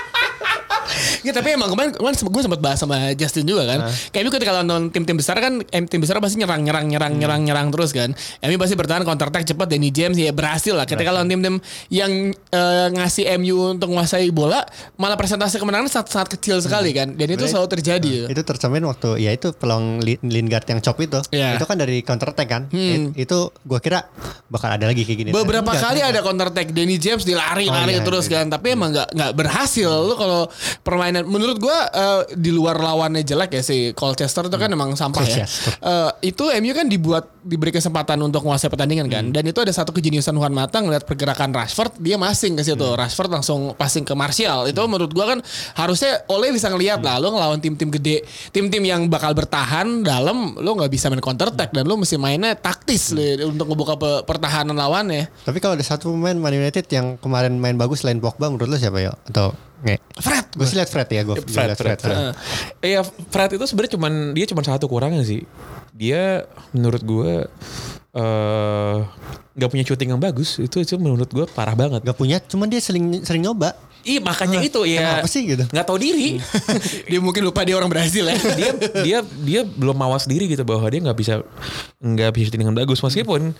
Ya 1.25 1.33
tapi 1.33 1.57
emang 1.57 1.73
kemarin, 1.73 1.91
kemarin 1.91 2.15
gue 2.15 2.43
sempat 2.45 2.61
bahas 2.61 2.79
sama 2.79 2.97
Justin 3.17 3.45
juga 3.45 3.65
kan. 3.65 3.81
Kayak 4.13 4.31
ketika 4.31 4.61
nonton 4.61 4.89
tim-tim 4.89 5.17
besar 5.17 5.37
kan, 5.37 5.61
tim 5.65 6.01
besar 6.01 6.21
pasti 6.21 6.37
nyerang, 6.37 6.61
nyerang, 6.61 6.85
nyerang, 6.85 7.13
nyerang, 7.17 7.41
nyerang 7.43 7.69
terus 7.69 7.91
kan. 7.91 8.13
MU 8.41 8.57
pasti 8.57 8.75
bertahan 8.75 9.03
counter 9.03 9.29
attack 9.29 9.45
cepat. 9.47 9.67
Danny 9.67 9.89
James 9.89 10.15
ya 10.15 10.31
berhasil 10.31 10.73
lah. 10.73 10.85
Ketika 10.85 11.11
lawan 11.11 11.27
tim-tim 11.27 11.59
yang 11.89 12.13
eh, 12.31 12.89
ngasih 12.93 13.25
MU 13.37 13.75
untuk 13.75 13.91
menguasai 13.91 14.31
bola, 14.31 14.65
malah 14.95 15.17
presentasi 15.17 15.59
kemenangan 15.59 15.89
sangat 16.05 16.39
kecil 16.39 16.59
sekali 16.59 16.91
kan. 16.91 17.13
Dan 17.15 17.29
itu 17.31 17.45
selalu 17.47 17.69
terjadi. 17.71 18.29
Itu 18.29 18.43
tercermin 18.43 18.85
waktu 18.85 19.21
ya 19.21 19.31
itu 19.31 19.53
peluang 19.55 20.01
Li- 20.01 20.21
Lingard 20.21 20.67
yang 20.67 20.81
chop 20.81 20.99
itu. 20.99 21.21
Iya. 21.31 21.57
Itu 21.57 21.65
kan 21.65 21.79
dari 21.79 22.01
counter 22.01 22.31
attack 22.31 22.49
kan. 22.49 22.63
Hmm. 22.69 23.13
It- 23.15 23.29
itu 23.29 23.39
gua 23.63 23.79
kira 23.79 24.11
bakal 24.49 24.75
ada 24.75 24.85
lagi 24.85 25.07
kayak 25.07 25.19
gini. 25.19 25.31
Beberapa 25.31 25.71
kali 25.71 26.03
enggak. 26.03 26.11
ada 26.11 26.21
counter 26.21 26.49
attack 26.51 26.69
Danny 26.73 26.99
James 26.99 27.23
dilari 27.23 27.71
Oh, 27.71 27.87
iya, 27.87 28.03
terus 28.03 28.27
iya. 28.27 28.43
kan 28.43 28.51
tapi 28.51 28.75
emang 28.75 28.91
nggak 28.91 29.15
nggak 29.15 29.33
berhasil 29.35 29.87
lu 29.87 30.19
kalau 30.19 30.51
permainan 30.83 31.14
menurut 31.23 31.63
gua 31.63 31.79
eh, 31.87 32.35
di 32.35 32.51
luar 32.51 32.83
lawannya 32.83 33.23
jelek 33.23 33.55
ya 33.55 33.63
si 33.63 33.95
Colchester 33.95 34.51
itu 34.51 34.59
kan 34.59 34.67
emang 34.67 34.99
sampah 34.99 35.23
ya. 35.23 35.47
Eh, 35.47 36.35
itu 36.35 36.51
MU 36.51 36.73
kan 36.75 36.91
dibuat 36.91 37.31
diberi 37.47 37.71
kesempatan 37.71 38.19
untuk 38.19 38.43
menguasai 38.43 38.67
pertandingan 38.67 39.07
kan. 39.07 39.31
Dan 39.31 39.47
itu 39.47 39.63
ada 39.63 39.71
satu 39.71 39.95
kejeniusan 39.95 40.35
Juan 40.35 40.51
Mata 40.51 40.83
ngeliat 40.83 41.07
pergerakan 41.07 41.55
Rashford 41.55 42.03
dia 42.03 42.19
masing 42.19 42.59
ke 42.59 42.67
situ. 42.67 42.89
Rashford 42.99 43.31
langsung 43.31 43.77
passing 43.79 44.03
ke 44.03 44.17
Martial. 44.19 44.67
Itu 44.67 44.83
menurut 44.91 45.15
gua 45.15 45.37
kan 45.37 45.39
harusnya 45.79 46.27
Oleh 46.27 46.51
bisa 46.51 46.73
ngelihat 46.73 47.05
lah 47.05 47.21
lu 47.21 47.37
ngelawan 47.37 47.61
tim-tim 47.61 47.93
gede 47.93 48.25
tim-tim 48.49 48.81
yang 48.81 49.07
bakal 49.13 49.37
bertahan 49.37 50.01
dalam 50.01 50.57
lu 50.57 50.71
nggak 50.73 50.89
bisa 50.89 51.13
main 51.13 51.21
counter 51.21 51.53
attack 51.53 51.71
dan 51.71 51.85
lu 51.85 52.01
mesti 52.01 52.17
mainnya 52.17 52.57
taktis 52.57 53.13
Le, 53.13 53.45
untuk 53.45 53.69
ngebuka 53.69 53.95
pe- 54.01 54.23
pertahanan 54.25 54.73
lawannya. 54.73 55.29
Tapi 55.45 55.59
kalau 55.61 55.77
ada 55.77 55.85
satu 55.85 56.15
pemain 56.17 56.35
Man 56.35 56.57
United 56.57 56.89
yang 56.89 57.21
kemarin 57.21 57.61
main 57.61 57.77
bagus 57.77 58.01
selain 58.03 58.23
Pogba 58.23 58.49
menurut 58.49 58.73
lo 58.73 58.79
siapa 58.81 59.05
ya? 59.05 59.13
Atau 59.29 59.53
nge? 59.83 59.97
Fred 60.23 60.47
Gue 60.55 60.67
sih 60.71 60.77
liat 60.79 60.91
Fred 60.91 61.09
ya, 61.11 61.23
gue 61.27 61.37
Fred, 61.43 61.75
Fred, 61.75 61.79
Fred. 61.79 61.99
Fred. 61.99 62.19
Iya, 62.79 63.01
Fred 63.03 63.51
itu 63.59 63.65
sebenarnya 63.67 63.93
cuman 63.99 64.13
dia 64.39 64.47
cuman 64.47 64.65
satu 64.65 64.87
kurangnya 64.87 65.27
sih. 65.27 65.43
Dia 65.91 66.47
menurut 66.71 67.03
gue 67.03 67.33
eh 68.15 68.99
nggak 69.55 69.71
punya 69.71 69.85
syuting 69.87 70.15
yang 70.15 70.23
bagus. 70.23 70.63
Itu 70.63 70.79
itu 70.79 70.95
menurut 70.95 71.27
gue 71.27 71.47
parah 71.51 71.75
banget. 71.75 72.07
Gak 72.07 72.19
punya, 72.19 72.39
cuman 72.39 72.71
dia 72.71 72.79
sering 72.79 73.23
sering 73.27 73.43
nyoba. 73.43 73.75
Iya 74.05 74.21
makanya 74.21 74.61
itu 74.61 74.85
ya. 74.85 75.01
kenapa 75.01 75.29
sih 75.33 75.43
gitu? 75.49 75.65
Nggak 75.65 75.87
tahu 75.89 75.99
diri. 75.99 76.37
dia 77.11 77.21
mungkin 77.25 77.43
lupa 77.43 77.65
dia 77.65 77.75
orang 77.75 77.89
Brasil 77.89 78.29
ya. 78.29 78.37
dia 78.59 78.71
dia 79.01 79.19
dia 79.25 79.61
belum 79.65 79.97
mawas 79.97 80.29
diri 80.29 80.45
gitu 80.47 80.63
bahwa 80.63 80.85
dia 80.87 81.01
nggak 81.01 81.19
bisa 81.19 81.41
nggak 82.05 82.31
bisa 82.37 82.45
syuting 82.53 82.69
dengan 82.69 82.77
bagus 82.77 83.01
meskipun 83.01 83.57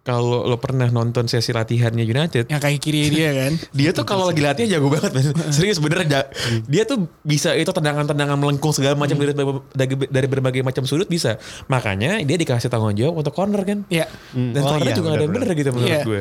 kalau 0.00 0.42
lo 0.42 0.56
pernah 0.56 0.88
nonton 0.88 1.24
sesi 1.24 1.50
latihannya 1.50 2.02
United 2.02 2.48
yang 2.48 2.56
kaki 2.58 2.78
kiri 2.78 3.00
dia 3.06 3.30
kan. 3.36 3.52
dia 3.78 3.90
tuh 3.90 4.02
kalau 4.02 4.24
lagi 4.24 4.40
latihan 4.40 4.68
jago 4.72 4.88
banget 4.88 5.12
men. 5.12 5.24
serius 5.50 5.76
bener 5.76 6.02
ja- 6.04 6.24
dia 6.64 6.82
tuh 6.84 7.04
bisa 7.20 7.52
itu 7.52 7.68
tendangan-tendangan 7.68 8.34
melengkung 8.34 8.70
segala 8.70 8.94
macam 8.94 9.14
dari, 9.14 9.36
dari 9.70 9.94
dari 10.08 10.26
berbagai 10.26 10.62
macam 10.62 10.82
sudut 10.82 11.04
bisa 11.04 11.36
makanya 11.66 12.16
dia 12.20 12.34
dikasih 12.34 12.66
tanggung 12.66 12.92
jawab 12.92 13.18
untuk 13.18 13.30
corner 13.30 13.60
kan 13.62 13.84
Iya. 13.86 14.08
dan 14.32 14.60
Oh 14.62 14.72
corner 14.72 14.88
iya, 14.88 14.94
juga 14.94 15.08
ada 15.10 15.16
yang 15.18 15.30
bener-bener. 15.30 15.46
bener 15.46 15.60
gitu 15.60 15.70
menurut 15.70 15.90
Iya. 15.90 16.02
gue 16.02 16.20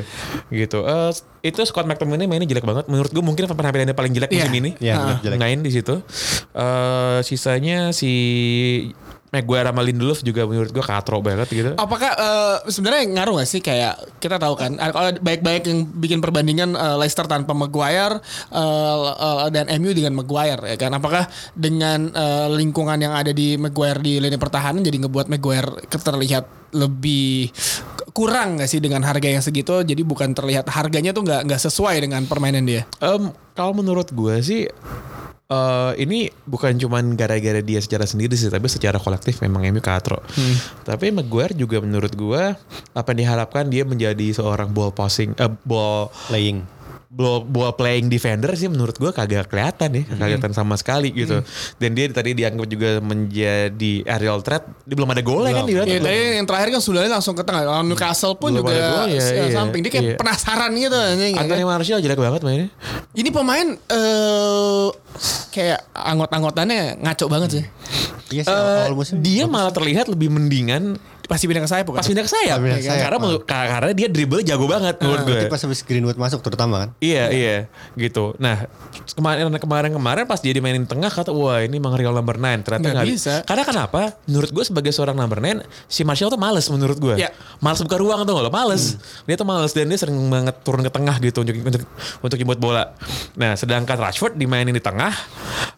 gitu 0.53 0.79
Eh, 0.81 1.11
itu 1.41 1.61
Scott 1.63 1.85
McTominay 1.85 2.25
mainnya 2.25 2.45
jelek 2.45 2.65
banget 2.65 2.85
menurut 2.85 3.09
gue 3.09 3.21
mungkin 3.21 3.47
penampilannya 3.47 3.93
paling 3.93 4.11
jelek 4.11 4.29
Iya. 4.29 4.43
musim 4.43 4.55
ini 4.57 4.71
Iya, 4.77 4.93
Ah. 4.93 5.17
jelek. 5.19 5.39
main 5.39 5.59
di 5.59 5.71
situ. 5.71 6.03
Eh 6.51 7.19
sisanya 7.21 7.89
si 7.91 8.11
Maguire 9.29 9.69
sama 9.69 9.81
Lindelof 9.85 10.25
juga 10.25 10.49
menurut 10.49 10.73
gue 10.73 10.81
katro 10.81 11.21
banget 11.21 11.47
gitu. 11.53 11.71
Apakah 11.77 12.11
eh, 12.17 12.57
sebenarnya 12.65 13.03
ngaruh 13.13 13.41
gak 13.41 13.49
sih 13.49 13.61
kayak 13.61 14.17
kita 14.17 14.41
tahu 14.41 14.57
kan 14.57 14.73
eh, 14.73 14.89
kalau 14.89 15.09
baik-baik 15.21 15.69
yang 15.69 15.85
bikin 15.85 16.17
perbandingan 16.17 16.73
eh, 16.73 16.97
Leicester 16.97 17.29
tanpa 17.29 17.53
Maguire 17.53 18.17
eh, 18.49 18.97
eh, 19.13 19.47
dan 19.53 19.69
MU 19.77 19.93
dengan 19.93 20.17
Maguire 20.17 20.73
ya 20.73 20.77
kan 20.81 20.97
apakah 20.97 21.29
dengan 21.53 22.09
eh, 22.09 22.47
lingkungan 22.57 22.97
yang 22.97 23.13
ada 23.13 23.29
di 23.29 23.53
Maguire 23.61 24.01
di 24.01 24.17
lini 24.17 24.37
pertahanan 24.41 24.81
jadi 24.81 25.05
ngebuat 25.05 25.29
Maguire 25.29 25.85
terlihat 25.85 26.73
lebih 26.73 27.49
kurang 28.13 28.57
gak 28.61 28.69
sih 28.69 28.81
dengan 28.81 29.05
harga 29.05 29.29
yang 29.29 29.45
segitu 29.45 29.85
jadi 29.85 30.01
bukan 30.01 30.33
terlihat 30.33 30.65
harganya 30.69 31.13
tuh 31.13 31.25
nggak 31.25 31.45
nggak 31.45 31.61
sesuai 31.61 32.01
dengan 32.01 32.25
permainan 32.25 32.65
dia. 32.65 32.83
Em, 33.01 33.29
kalau 33.53 33.77
menurut 33.77 34.09
gue 34.09 34.35
sih 34.41 34.65
eh 35.49 35.91
ini 35.97 36.29
bukan 36.45 36.77
cuman 36.77 37.17
gara-gara 37.17 37.57
dia 37.65 37.81
secara 37.81 38.05
sendiri 38.05 38.37
sih, 38.37 38.53
tapi 38.53 38.69
secara 38.69 39.01
kolektif 39.01 39.41
memang 39.41 39.65
MU 39.73 39.81
katro. 39.81 40.21
Tapi 40.85 41.09
Maguire 41.09 41.57
juga 41.57 41.81
menurut 41.81 42.13
gue 42.13 42.53
apa 42.93 43.07
yang 43.09 43.19
diharapkan 43.25 43.65
dia 43.65 43.81
menjadi 43.81 44.29
seorang 44.29 44.69
ball 44.69 44.93
passing, 44.93 45.33
eh, 45.33 45.49
ball 45.65 46.13
Playing. 46.29 46.77
ball, 47.09 47.41
ball 47.41 47.73
playing 47.73 48.05
defender 48.05 48.53
sih 48.53 48.69
menurut 48.69 48.93
gue 48.93 49.09
kagak 49.09 49.49
kelihatan 49.49 49.89
ya, 49.97 50.03
kagak 50.13 50.37
kelihatan 50.37 50.53
sama 50.53 50.77
sekali 50.77 51.09
gitu. 51.09 51.41
Dan 51.81 51.97
dia 51.97 52.05
tadi 52.13 52.37
dianggap 52.37 52.69
juga 52.69 53.01
menjadi 53.01 53.93
aerial 54.05 54.45
threat, 54.45 54.69
dia 54.85 54.93
belum 54.93 55.09
ada 55.17 55.25
golnya 55.25 55.57
kan 55.57 55.65
dia. 55.65 55.81
Ya, 55.89 55.97
tadi 55.97 56.37
yang 56.37 56.45
terakhir 56.45 56.77
kan 56.77 56.81
sudah 56.85 57.01
langsung 57.09 57.33
ke 57.33 57.41
tengah. 57.41 57.65
Lawan 57.65 57.89
Newcastle 57.89 58.37
pun 58.37 58.53
Belum 58.53 58.61
juga 58.61 58.77
ada 58.77 58.85
gol, 58.93 59.07
ya, 59.17 59.25
iya, 59.25 59.49
samping. 59.49 59.81
Dia 59.81 59.91
kayak 59.97 60.05
iya. 60.05 60.15
penasaran 60.21 60.69
gitu. 60.77 60.97
anjing, 61.01 61.33
ya 61.33 61.41
kan? 61.41 61.43
Anthony 61.49 61.65
Martial 61.65 61.97
jelek 61.97 62.19
banget 62.21 62.41
mainnya. 62.45 62.69
Ini 63.17 63.29
pemain 63.33 63.67
eh 63.73 64.87
kayak 65.49 65.85
anggot-anggotannya 65.93 67.01
ngaco 67.01 67.25
banget 67.27 67.49
sih. 67.61 67.65
Iya 68.29 68.43
sih 68.45 68.93
musim. 68.93 69.25
dia 69.25 69.49
malah 69.49 69.73
terlihat 69.73 70.05
lebih 70.05 70.29
mendingan 70.29 71.01
Pasti 71.29 71.45
pindah 71.45 71.61
ke 71.61 71.69
saya 71.69 71.85
pas 71.85 72.01
pindah 72.01 72.25
ke 72.25 72.31
sayap. 72.33 72.57
Pas 72.57 72.65
pindah 72.65 72.79
ke 72.81 72.85
sayap, 72.89 73.05
karena 73.05 73.69
karena 73.69 73.91
dia 73.93 74.07
dribble 74.09 74.41
jago 74.41 74.65
banget 74.65 74.97
menurut 74.97 75.21
gue. 75.29 75.41
Pas 75.45 75.61
habis 75.61 75.85
Greenwood 75.85 76.17
masuk 76.17 76.41
terutama 76.41 76.75
kan. 76.81 76.89
Iya 76.97 77.29
iya 77.29 77.55
gitu. 77.93 78.33
Nah 78.41 78.65
kemarin 79.13 79.45
kemarin 79.61 79.91
kemarin 79.93 80.23
pas 80.25 80.41
dia 80.41 80.57
dimainin 80.57 80.89
tengah 80.89 81.13
kata 81.13 81.29
wah 81.29 81.61
ini 81.61 81.77
emang 81.77 81.93
real 81.93 82.17
number 82.17 82.33
9 82.33 82.65
ternyata 82.65 82.81
Nggak 82.81 83.05
bisa. 83.05 83.33
Karena 83.45 83.61
kenapa? 83.61 84.17
Menurut 84.25 84.49
gue 84.49 84.63
sebagai 84.65 84.89
seorang 84.89 85.13
number 85.13 85.37
9 85.37 85.61
si 85.85 86.01
Martial 86.01 86.33
tuh 86.33 86.41
males 86.41 86.65
menurut 86.73 86.97
gue. 86.97 87.15
Iya. 87.21 87.29
Males 87.61 87.77
buka 87.85 88.01
ruang 88.01 88.25
tuh 88.25 88.33
lo 88.33 88.49
males. 88.49 88.97
Dia 89.29 89.37
tuh 89.37 89.45
males 89.45 89.69
dan 89.77 89.85
dia 89.85 90.01
sering 90.01 90.17
banget 90.33 90.57
turun 90.65 90.81
ke 90.81 90.89
tengah 90.89 91.15
gitu 91.21 91.45
untuk 91.45 91.53
untuk 91.61 91.81
untuk 92.25 92.37
nyebut 92.41 92.57
bola. 92.57 92.97
Nah 93.37 93.53
sedangkan 93.53 94.01
Rashford 94.01 94.33
dimainin 94.33 94.73
di 94.73 94.81
tengah 94.81 95.13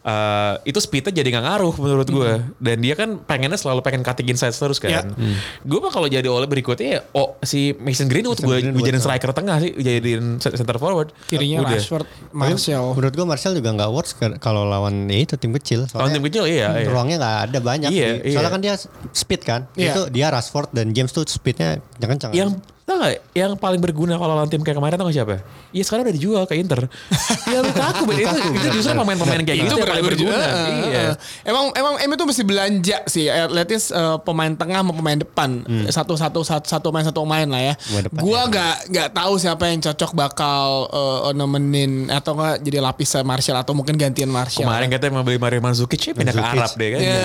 eh, 0.00 0.54
itu 0.64 0.80
speednya 0.80 1.12
jadi 1.12 1.28
nggak 1.28 1.44
ngaruh 1.44 1.74
menurut 1.76 2.08
gue. 2.08 2.32
Dan 2.56 2.80
dia 2.80 2.96
kan 2.96 3.20
pengennya 3.20 3.60
selalu 3.60 3.84
pengen 3.84 4.00
cutting 4.00 4.32
inside 4.32 4.56
terus 4.56 4.80
kan. 4.80 5.12
Iya. 5.12 5.41
Gue 5.62 5.78
mah 5.78 5.92
kalau 5.92 6.08
jadi 6.10 6.26
oleh 6.26 6.48
berikutnya 6.48 6.88
ya 6.98 7.00
oh 7.14 7.38
si 7.42 7.74
Mason 7.78 8.10
Greenwood 8.10 8.42
gue 8.42 8.48
Greenwood, 8.48 8.82
gue 8.82 8.88
jadi 8.88 8.98
ah. 8.98 9.04
striker 9.04 9.30
tengah 9.32 9.56
sih 9.62 9.70
jadiin 9.74 10.38
center 10.38 10.76
forward. 10.78 11.14
Kirinya 11.28 11.62
Udah. 11.64 11.78
Rashford, 11.78 12.06
Martial. 12.34 12.84
Menurut 12.94 13.14
gua 13.14 13.26
Martial 13.26 13.52
juga 13.56 13.70
nggak 13.74 13.90
worth 13.90 14.12
kalau 14.38 14.66
lawan 14.66 15.08
ya 15.08 15.24
itu 15.24 15.34
tim 15.36 15.52
kecil. 15.54 15.86
Kalau 15.88 16.08
tim 16.08 16.22
kecil 16.24 16.44
iya, 16.48 16.74
iya. 16.82 16.88
Ruangnya 16.88 17.16
nggak 17.20 17.36
ada 17.50 17.58
banyak. 17.58 17.90
Iya, 17.90 18.08
Di- 18.20 18.32
Soalnya 18.34 18.50
iya. 18.50 18.54
kan 18.54 18.60
dia 18.60 18.74
speed 19.12 19.40
kan. 19.42 19.60
Iya. 19.74 19.92
Itu 19.92 20.00
dia 20.10 20.26
Rashford 20.32 20.70
dan 20.74 20.90
James 20.92 21.10
tuh 21.10 21.24
speednya 21.26 21.80
kencang. 21.98 22.32
Yang 22.34 22.60
tau 23.02 23.10
gak 23.10 23.18
yang 23.34 23.58
paling 23.58 23.82
berguna 23.82 24.14
kalau 24.14 24.38
lawan 24.38 24.46
tim 24.46 24.62
kayak 24.62 24.78
kemarin 24.78 24.94
tau 24.94 25.10
gak 25.10 25.16
siapa? 25.18 25.36
Iya 25.74 25.82
sekarang 25.82 26.06
udah 26.06 26.14
dijual 26.14 26.44
ke 26.46 26.54
Inter. 26.54 26.86
ya 27.50 27.58
Lukaku 27.60 28.02
Ben. 28.06 28.22
itu, 28.22 28.36
itu 28.54 28.68
justru 28.78 28.94
pemain-pemain 28.94 29.42
kayak 29.42 29.58
gitu 29.58 29.74
yang 29.74 29.88
paling 29.88 30.06
berguna. 30.06 30.46
Iya. 30.86 31.06
Emang 31.42 31.74
emang 31.74 31.94
MU 32.06 32.14
tuh 32.14 32.26
mesti 32.30 32.42
belanja 32.46 32.98
sih. 33.10 33.26
At 33.26 33.50
least 33.50 33.90
eh, 33.90 34.16
pemain 34.22 34.54
tengah 34.54 34.78
sama 34.80 34.92
pemain 34.94 35.18
depan 35.18 35.50
satu 35.90 36.14
satu 36.14 36.46
satu 36.46 36.66
satu 36.68 36.88
main 36.94 37.02
satu 37.02 37.26
main 37.26 37.50
lah 37.50 37.60
ya. 37.60 37.74
Depan, 38.04 38.20
Gua 38.22 38.46
nggak 38.46 38.76
nggak 38.92 39.08
tahu 39.10 39.32
siapa 39.36 39.64
yang 39.66 39.82
cocok 39.82 40.10
bakal 40.14 40.86
eh, 40.92 41.32
nemenin 41.34 42.06
atau 42.06 42.38
nggak 42.38 42.62
jadi 42.62 42.78
lapis 42.78 43.10
Martial 43.22 43.56
atau 43.58 43.72
mungkin 43.74 43.98
gantian 43.98 44.30
Martial. 44.30 44.62
Kemarin 44.62 44.86
katanya 44.86 45.12
mau 45.18 45.24
beli 45.26 45.40
Mario 45.40 45.58
Mandzukic 45.58 45.98
ya 45.98 46.12
pindah 46.14 46.30
ke. 46.30 46.40
Arab 46.42 46.70
deh 46.76 46.88
kan. 46.92 47.00
Ya, 47.00 47.18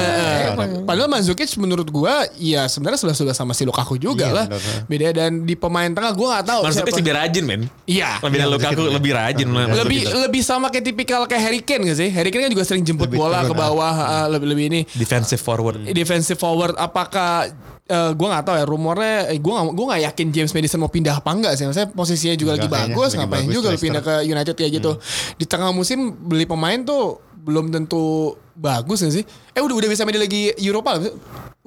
Arab. 0.55 0.87
padahal 0.87 1.09
Mandzukic 1.11 1.51
menurut 1.59 1.87
gua 1.87 2.25
ya 2.39 2.65
sebenarnya 2.65 2.97
sudah 2.97 3.15
sudah 3.15 3.35
sama 3.35 3.51
si 3.51 3.67
Lukaku 3.67 3.99
juga 3.99 4.25
Iya, 4.31 4.33
lah. 4.33 4.45
Beda 4.87 5.11
dan 5.11 5.43
di 5.43 5.53
pemain 5.67 5.89
tengah 5.89 6.11
gua 6.11 6.27
nggak 6.33 6.45
tahu 6.47 6.61
siapa. 6.67 6.89
lebih 6.93 7.13
rajin 7.13 7.43
men. 7.43 7.61
Iya. 7.83 8.09
Lebih 8.19 8.37
dari 8.37 8.47
Iya, 8.47 8.55
Lukaku 8.55 8.81
lebih 8.87 9.11
rajin. 9.13 9.45
lebih- 9.45 9.53
Mandzukic. 9.53 9.81
lebih 9.83 9.99
lebih 10.23 10.41
sama 10.41 10.67
kayak 10.67 10.85
tipikal 10.85 11.21
kayak 11.23 11.43
Harry 11.43 11.59
Kane 11.59 11.83
gak 11.85 11.97
sih? 11.97 12.09
Harry 12.09 12.29
Kane 12.29 12.43
kan 12.43 12.51
juga 12.51 12.63
sering 12.63 12.81
jemput 12.81 13.05
Lebih 13.05 13.19
bola 13.19 13.41
ke 13.41 13.47
turun, 13.47 13.53
ah. 13.53 13.61
bawah, 13.63 13.95
ah, 13.97 14.25
lebih 14.27 14.47
lebih 14.47 14.65
ini 14.67 14.79
defensive 14.91 15.37
forward. 15.37 15.83
defensive 15.85 16.35
forward. 16.35 16.73
Apakah 16.73 17.51
eh, 17.85 18.11
gue 18.11 18.27
nggak 18.27 18.43
tahu 18.43 18.55
ya 18.55 18.65
rumornya, 18.65 19.15
eh, 19.27 19.37
gue 19.37 19.47
nggak 19.49 19.65
gue 19.69 19.85
nggak 19.85 20.01
yakin 20.05 20.27
James 20.29 20.51
Madison 20.51 20.75
mau 20.77 20.87
pindah 20.87 21.15
apa 21.15 21.29
enggak 21.29 21.53
sih? 21.53 21.63
Maksudnya 21.63 21.89
posisinya 21.89 22.35
juga 22.35 22.51
Enggak, 22.53 22.67
lagi 22.67 22.67
bagus, 22.91 23.07
lagi 23.07 23.17
ngapain 23.17 23.39
bagus 23.41 23.53
juga 23.53 23.59
lu 23.61 23.71
Leicester. 23.71 23.85
pindah 23.85 24.01
ke 24.01 24.13
United 24.25 24.53
kayak 24.53 24.71
gitu. 24.73 24.91
Di 25.35 25.45
tengah 25.45 25.71
musim 25.71 25.99
beli 26.13 26.43
pemain 26.43 26.79
tuh 26.81 27.03
belum 27.37 27.71
tentu 27.71 28.35
bagus 28.53 28.99
gak 28.99 29.13
sih? 29.13 29.23
Eh 29.49 29.61
udah 29.61 29.71
udah 29.73 29.87
bisa 29.87 30.03
main 30.03 30.11
di 30.11 30.21
lagi 30.21 30.41
Eropa? 30.59 30.99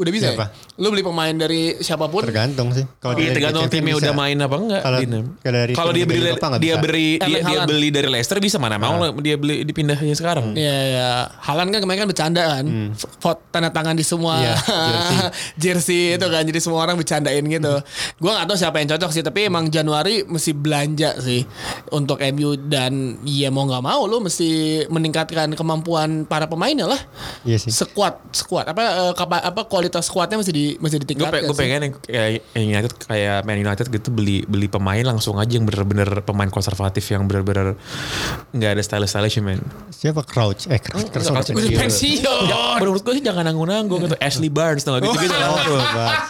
Udah 0.00 0.08
bisa 0.10 0.32
Siapa? 0.32 0.48
ya? 0.48 0.80
Lu 0.80 0.88
beli 0.88 1.04
pemain 1.04 1.28
dari 1.30 1.76
siapa 1.78 2.08
pun? 2.08 2.24
Tergantung 2.24 2.72
sih. 2.72 2.88
Kalau 2.96 3.12
Iya 3.12 3.20
dari 3.26 3.34
tergantung 3.36 3.68
timnya 3.68 3.92
bisa. 3.92 4.00
udah 4.00 4.12
main 4.16 4.36
apa 4.40 4.56
enggak. 4.56 4.80
Kalau- 4.80 5.00
dia 5.92 6.04
beli 6.06 6.20
Eropa 6.24 6.46
dia 6.56 6.74
beri 6.78 7.08
dia, 7.18 7.38
dia 7.42 7.60
beli 7.62 7.88
dari 7.90 8.08
Leicester 8.08 8.40
bisa 8.40 8.56
mana 8.56 8.76
mau 8.76 8.96
lah 8.96 9.12
dia 9.14 9.36
beli 9.36 9.60
dipindahnya 9.62 10.14
sekarang. 10.14 10.56
Iya 10.56 10.76
ya, 10.88 11.08
Halan 11.38 11.68
kan 11.68 11.78
kemarin 11.78 12.00
kan 12.00 12.08
bercanda 12.08 12.42
kan, 12.48 12.64
Foto 12.96 13.44
tanda 13.50 13.68
tangan 13.68 13.92
di 13.92 14.00
semua 14.00 14.40
Iya, 14.40 14.54
jersey. 15.60 16.16
itu 16.16 16.24
kan, 16.24 16.42
jadi 16.42 16.58
semua 16.58 16.80
orang 16.80 16.96
bercandain 16.96 17.44
gitu. 17.44 17.74
Gua 18.16 18.30
nggak 18.32 18.46
tahu 18.46 18.56
siapa 18.56 18.78
yang 18.78 18.88
cocok 18.88 19.10
sih, 19.10 19.20
tapi 19.20 19.44
emang 19.44 19.68
Januari 19.68 20.24
mesti 20.24 20.52
belanja 20.52 21.18
sih 21.18 21.44
untuk 21.90 22.22
MU 22.30 22.56
dan 22.56 23.20
ya 23.22 23.50
mau 23.50 23.66
nggak 23.66 23.82
mau 23.82 24.06
lo 24.06 24.16
mesti 24.18 24.48
meningkatkan 24.86 25.52
kemampuan 25.52 26.24
para 26.24 26.46
pemainnya 26.46 26.86
lah. 26.86 27.00
Iya 27.42 27.58
sih. 27.58 27.70
Squad, 27.70 28.16
squad 28.32 28.64
apa 28.66 29.10
eh, 29.10 29.12
apa 29.42 29.60
kualitas 29.66 29.89
squadnya 29.98 30.38
mesti 30.38 30.52
di 30.52 30.78
mesti 30.78 30.94
Gue 30.94 31.02
ditingkatkan. 31.02 31.40
gue 31.42 31.50
sih. 31.50 31.58
pengen 31.58 31.80
yang 31.82 31.94
kayak 31.98 32.30
yang 32.54 32.66
United 32.70 32.92
kayak 33.02 33.38
Man 33.42 33.58
United 33.58 33.86
gitu 33.90 34.08
beli 34.08 34.46
beli 34.46 34.70
pemain 34.70 35.02
langsung 35.02 35.34
aja 35.36 35.50
yang 35.50 35.66
bener-bener 35.66 36.22
pemain 36.22 36.46
konservatif 36.46 37.02
yang 37.04 37.26
bener-bener 37.26 37.74
nggak 38.52 38.70
ada 38.70 38.80
style 38.80 39.04
stylish 39.04 39.40
man. 39.40 39.58
Siapa 39.90 40.22
Crouch? 40.22 40.70
Eh, 40.70 40.78
Crouch. 40.78 41.10
Udah 41.50 41.50
pensiun. 41.76 42.22
Ya, 42.46 42.78
menurut 42.78 43.02
gue 43.02 43.12
sih 43.12 43.24
jangan 43.24 43.42
nanggung-nanggung 43.42 44.06
gitu. 44.06 44.14
Ashley 44.16 44.46
Barnes 44.46 44.80
tuh 44.80 44.94
gitu 44.96 45.18
gitu. 45.18 45.34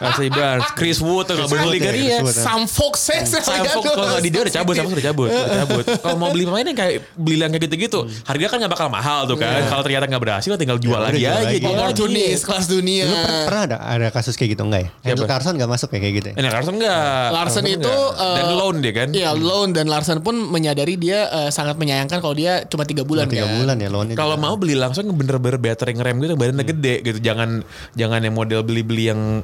Ashley 0.01 0.31
Barnes, 0.31 0.65
Chris 0.73 0.99
Wood 0.99 1.27
tuh 1.27 1.35
nggak 1.37 1.51
Bundesliga 1.51 1.91
Wood 1.91 1.99
ya, 2.01 2.19
dia. 2.23 2.33
Sam 2.33 2.65
Foxes 2.65 3.29
Sam 3.37 3.67
Fox 3.67 3.85
kalau 3.85 4.09
nggak 4.09 4.23
di 4.23 4.31
dia 4.31 4.41
udah 4.41 4.55
cabut, 4.55 4.75
Sam 4.75 4.85
Fox 4.87 4.95
udah 4.95 5.07
cabut, 5.07 5.29
udah 5.29 5.59
cabut. 5.61 5.85
Kalau 5.99 6.17
mau 6.17 6.31
beli 6.31 6.45
pemain 6.47 6.63
yang 6.63 6.79
kayak 6.79 6.95
beli 7.15 7.37
yang 7.39 7.51
kayak 7.51 7.65
gitu-gitu, 7.67 8.01
harga 8.25 8.47
kan 8.47 8.57
nggak 8.63 8.73
bakal 8.73 8.89
mahal 8.89 9.27
tuh 9.27 9.37
kan. 9.37 9.67
Kalau 9.67 9.83
ternyata 9.83 10.05
nggak 10.07 10.23
berhasil, 10.23 10.53
tinggal 10.55 10.79
jual 10.79 10.97
Ya, 10.97 11.03
lagi 11.03 11.19
aja. 11.19 11.27
jual 11.27 11.43
lagi. 11.43 11.59
Oportunis 11.67 12.39
kelas 12.41 12.67
dunia. 12.67 13.09
Pernah, 13.51 13.63
ada 13.65 13.77
ada 13.83 14.07
kasus 14.09 14.35
kayak 14.35 14.55
gitu 14.55 14.63
enggak 14.63 14.81
ya? 14.81 14.89
Andrew 15.07 15.27
Carson 15.27 15.53
enggak 15.53 15.69
masuk 15.69 15.89
ya 15.91 15.99
kayak 15.99 16.15
gitu 16.15 16.27
ya? 16.31 16.35
Eh, 16.35 16.43
nah, 16.43 16.51
Carson 16.51 16.75
enggak. 16.75 16.99
Larsen 17.29 17.39
Carson 17.61 17.65
itu 17.69 17.91
enggak. 17.91 18.31
dan 18.31 18.45
eh, 18.45 18.55
loan 18.55 18.77
dia 18.79 18.93
kan. 18.93 19.09
Iya 19.11 19.31
loan 19.33 19.69
dan 19.71 19.87
Larsen 19.87 20.19
pun 20.21 20.35
menyadari 20.37 20.95
dia 20.95 21.19
eh, 21.29 21.51
sangat 21.51 21.75
menyayangkan 21.75 22.19
kalau 22.19 22.33
dia 22.33 22.63
cuma 22.65 22.83
tiga 22.83 23.03
bulan 23.03 23.27
Tiga 23.27 23.45
kan. 23.45 23.55
bulan 23.57 23.77
ya 23.77 23.89
loannya. 23.89 24.15
Kalau 24.15 24.37
mau 24.37 24.55
beli 24.55 24.75
langsung 24.75 25.05
yang 25.05 25.15
bener-bener 25.15 25.59
battering 25.59 25.99
rem 25.99 26.17
gitu 26.19 26.35
badannya 26.35 26.65
gede 26.65 26.95
gitu. 27.03 27.19
Jangan 27.21 27.61
jangan 27.93 28.21
yang 28.21 28.33
model 28.33 28.61
beli-beli 28.61 29.09
yang 29.09 29.43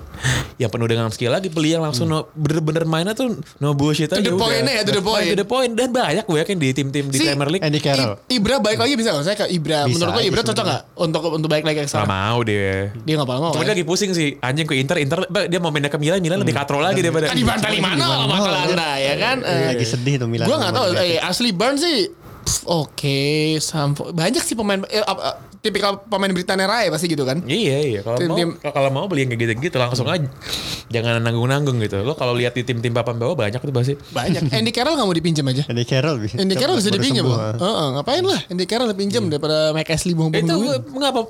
yang 0.57 0.71
penuh 0.71 0.87
dengan 0.87 1.09
skill 1.09 1.31
lagi 1.31 1.49
beli 1.49 1.75
yang 1.75 1.83
langsung 1.83 2.07
no- 2.07 2.31
bener-bener 2.33 2.85
mainnya 2.85 3.13
tuh 3.13 3.29
no 3.59 3.73
bullshit 3.73 4.07
To 4.07 4.17
aja. 4.17 4.23
the 4.23 4.31
udah. 4.31 4.41
point 4.41 4.65
ya, 4.65 4.81
to 4.81 4.93
the 4.93 5.03
point. 5.03 5.27
To 5.27 5.37
the 5.37 5.47
point 5.47 5.73
dan 5.73 5.89
banyak 5.91 6.23
gue 6.23 6.39
yakin 6.39 6.57
di 6.57 6.69
tim-tim 6.73 7.05
di 7.07 7.17
Si- 7.17 7.27
Premier 7.27 7.49
League. 7.51 7.65
Andy 7.65 7.81
Carroll. 7.81 8.17
I- 8.25 8.37
Ibra 8.37 8.57
balik 8.59 8.79
lagi 8.79 8.95
bisa 8.95 9.11
nggak? 9.11 9.25
Saya 9.25 9.37
ke 9.37 9.47
Ibra. 9.49 9.85
Bisa 9.85 9.97
Menurut 9.97 10.13
lo 10.13 10.19
aja 10.19 10.29
Ibra 10.29 10.43
cocok 10.43 10.65
nggak 10.65 10.83
untuk 10.99 11.21
untuk 11.33 11.49
balik 11.49 11.65
lagi 11.65 11.79
ke 11.79 11.85
Gak 11.85 11.93
sana? 11.95 12.07
mau 12.07 12.39
dia. 12.41 12.93
Dia 12.95 13.15
nggak 13.17 13.29
mau. 13.29 13.49
Cuma 13.49 13.57
kan? 13.57 13.65
dia 13.65 13.73
lagi 13.73 13.86
pusing 13.87 14.11
sih 14.12 14.35
anjing 14.43 14.66
ke 14.66 14.75
Inter 14.75 14.99
Inter 14.99 15.23
dia 15.47 15.59
mau 15.62 15.71
pindah 15.71 15.88
ke 15.88 15.97
Milan 15.97 16.19
Milan 16.19 16.43
lebih 16.43 16.52
katro 16.52 16.83
lagi 16.83 17.00
daripada 17.00 17.31
Kan 17.31 17.38
di 17.38 17.47
mana 17.47 18.05
lah 18.75 18.95
ya 18.99 19.14
kan? 19.16 19.37
Eh, 19.47 19.73
lagi 19.73 19.87
sedih 19.87 20.14
tuh 20.19 20.28
Milan. 20.28 20.50
Gue 20.50 20.57
nggak 20.59 20.73
tahu. 20.75 20.85
sama 20.93 21.00
Eh, 21.00 21.23
Ashley 21.23 21.52
Barnes 21.55 21.81
sih. 21.81 22.25
Pff, 22.47 22.62
Oke, 22.65 23.19
Sampo- 23.59 24.11
banyak 24.11 24.41
sih 24.41 24.55
pemain 24.55 24.79
eh, 24.87 25.03
ap- 25.03 25.43
tipikal 25.59 25.99
pemain 26.00 26.31
Britania 26.31 26.65
Raya 26.65 26.88
pasti 26.88 27.07
gitu 27.07 27.23
kan? 27.23 27.43
Iya 27.43 27.76
iya 27.85 28.00
kalau 28.00 28.17
Tim- 28.17 28.29
mau 28.29 28.37
tim- 28.37 28.57
kalau 28.62 28.88
mau 28.88 29.05
beli 29.05 29.21
yang 29.21 29.31
kayak 29.33 29.43
gitu-gitu 29.50 29.76
langsung 29.76 30.07
aja. 30.07 30.31
Jangan 30.87 31.19
nanggung-nanggung 31.21 31.79
gitu. 31.81 31.99
Lo 32.00 32.15
kalau 32.15 32.31
lihat 32.33 32.55
di 32.55 32.62
tim-tim 32.62 32.91
papan 32.91 33.17
bawah 33.17 33.35
banyak 33.37 33.59
tuh 33.59 33.75
pasti. 33.75 33.99
Banyak. 34.09 34.47
Andy 34.57 34.71
Carroll 34.71 34.95
nggak 34.95 35.05
mau 35.05 35.17
dipinjam 35.17 35.43
aja. 35.45 35.67
Andy 35.67 35.83
Carroll 35.83 36.17
bisa. 36.17 36.38
Andy 36.38 36.55
Carroll 36.55 36.79
bisa 36.79 36.91
dipinjam 36.91 37.26
loh. 37.26 37.35
ah. 37.37 37.50
Heeh, 37.53 37.87
ngapain 37.93 38.23
lah 38.23 38.41
Andy 38.47 38.65
Carroll 38.65 38.87
dipinjam 38.88 39.26
daripada 39.26 39.75
Mike 39.75 39.91
Ashley 39.91 40.15
buang-buang 40.15 40.47
Itu 40.47 40.55
gue 40.57 40.75
ngapa 40.97 41.21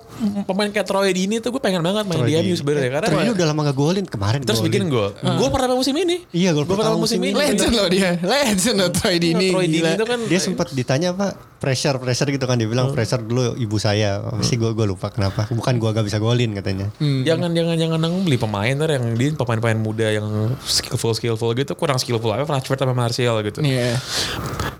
pemain 0.44 0.68
kayak 0.68 0.84
Troy 0.84 1.10
Dini 1.10 1.40
tuh 1.40 1.50
gue 1.50 1.62
pengen 1.62 1.80
banget 1.80 2.04
main 2.04 2.20
Troy 2.20 2.28
di 2.28 2.36
MU 2.42 2.54
sebenarnya 2.54 2.90
karena 2.92 3.08
Troy 3.08 3.26
udah 3.32 3.46
lama 3.48 3.60
gak 3.64 3.76
golin 3.76 4.04
kemarin. 4.04 4.40
terus 4.44 4.60
golin. 4.60 4.68
bikin 4.68 4.84
gol. 4.88 5.10
Gol 5.16 5.48
pertama 5.48 5.72
musim 5.72 5.96
ini. 5.96 6.28
Iya, 6.28 6.52
gol 6.52 6.68
pertama 6.68 6.96
musim 6.96 7.16
ini. 7.18 7.32
Legend 7.32 7.72
loh 7.72 7.88
dia. 7.88 8.20
Legend 8.20 8.76
loh 8.76 8.90
Troy 8.92 9.16
Dini. 9.16 9.48
Troy 9.48 9.64
Dini 9.64 9.80
Gila. 9.80 9.90
itu 9.96 10.04
kan 10.04 10.18
Dia 10.26 10.40
sempat 10.42 10.68
ditanya 10.76 11.05
namanya 11.06 11.38
apa 11.38 11.55
pressure 11.56 11.96
pressure 11.96 12.28
gitu 12.28 12.44
kan 12.44 12.56
dia 12.56 12.68
bilang 12.68 12.92
pressure 12.92 13.20
dulu 13.20 13.56
ibu 13.56 13.76
saya 13.76 14.20
pasti 14.20 14.56
gue 14.56 14.70
gue 14.70 14.86
lupa 14.86 15.08
kenapa 15.08 15.48
bukan 15.50 15.80
gue 15.80 15.90
gak 15.90 16.06
bisa 16.06 16.18
golin 16.20 16.52
katanya 16.52 16.92
Jangan 17.00 17.50
jangan 17.52 17.76
jangan 17.76 17.98
nang 17.98 18.22
beli 18.22 18.36
pemain 18.36 18.72
ntar 18.76 18.92
yang 18.92 19.16
di 19.16 19.32
pemain-pemain 19.32 19.78
muda 19.78 20.06
yang 20.10 20.52
skillful 20.62 21.16
skillful 21.16 21.50
gitu 21.52 21.72
kurang 21.72 21.96
skillful 21.96 22.28
apa 22.30 22.44
Rashford 22.46 22.78
sama 22.78 22.94
Martial 22.94 23.40
gitu. 23.42 23.60
Iya. 23.64 23.96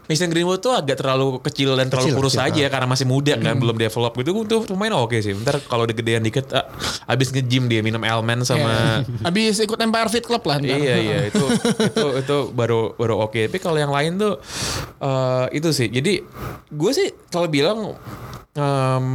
Mason 0.07 0.31
Greenwood 0.31 0.63
tuh 0.63 0.71
agak 0.71 1.03
terlalu 1.03 1.43
kecil 1.43 1.75
dan 1.75 1.91
terlalu 1.91 2.15
Kecil, 2.15 2.19
kurus 2.23 2.35
kecil, 2.39 2.63
aja 2.63 2.65
karena 2.71 2.87
masih 2.87 3.07
muda 3.11 3.35
kan 3.43 3.59
belum 3.59 3.75
develop 3.75 4.15
gitu 4.15 4.47
tuh 4.47 4.61
pemain 4.63 4.95
oke 4.95 5.19
sih. 5.19 5.35
Ntar 5.35 5.59
kalau 5.67 5.83
udah 5.83 5.97
gedean 5.99 6.23
dikit 6.23 6.47
ah, 6.55 6.63
abis 7.11 7.35
nge-gym 7.35 7.67
dia 7.67 7.83
minum 7.83 7.99
elemen 8.03 8.47
sama 8.47 8.65
Iya. 8.67 9.03
Habis 9.27 9.57
ikut 9.67 9.79
Empire 9.81 10.11
Fit 10.13 10.23
Club 10.23 10.43
lah 10.47 10.63
ntar. 10.63 10.79
iya 10.79 10.95
iya 10.99 11.19
itu 11.27 11.43
itu 11.91 12.07
itu 12.23 12.37
baru 12.55 12.95
baru 12.95 13.19
oke. 13.27 13.51
Tapi 13.51 13.59
kalau 13.59 13.79
yang 13.83 13.91
lain 13.91 14.15
tuh 14.15 14.39
eh, 15.03 15.47
itu 15.59 15.69
sih. 15.75 15.91
Jadi 15.91 16.23
gue 16.69 16.91
sih 16.91 17.09
selalu 17.29 17.49
bilang 17.53 17.95
em 18.57 19.07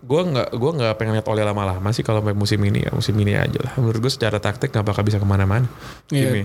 gue 0.00 0.20
nggak 0.24 0.56
gue 0.56 0.70
nggak 0.72 0.96
pengen 0.96 1.20
lihat 1.20 1.28
Ole 1.28 1.44
lama-lama 1.44 1.92
sih 1.92 2.00
kalau 2.00 2.24
main 2.24 2.32
musim 2.32 2.56
ini 2.64 2.80
ya 2.80 2.90
musim 2.90 3.12
ini 3.14 3.36
aja 3.36 3.60
lah. 3.60 3.76
Menurut 3.76 4.00
gue 4.00 4.08
secara 4.08 4.40
taktik 4.40 4.72
nggak 4.72 4.84
bakal 4.84 5.04
bisa 5.04 5.20
ke 5.20 5.26
mana-mana. 5.28 5.68
Iya. 6.08 6.32
Ini. 6.32 6.42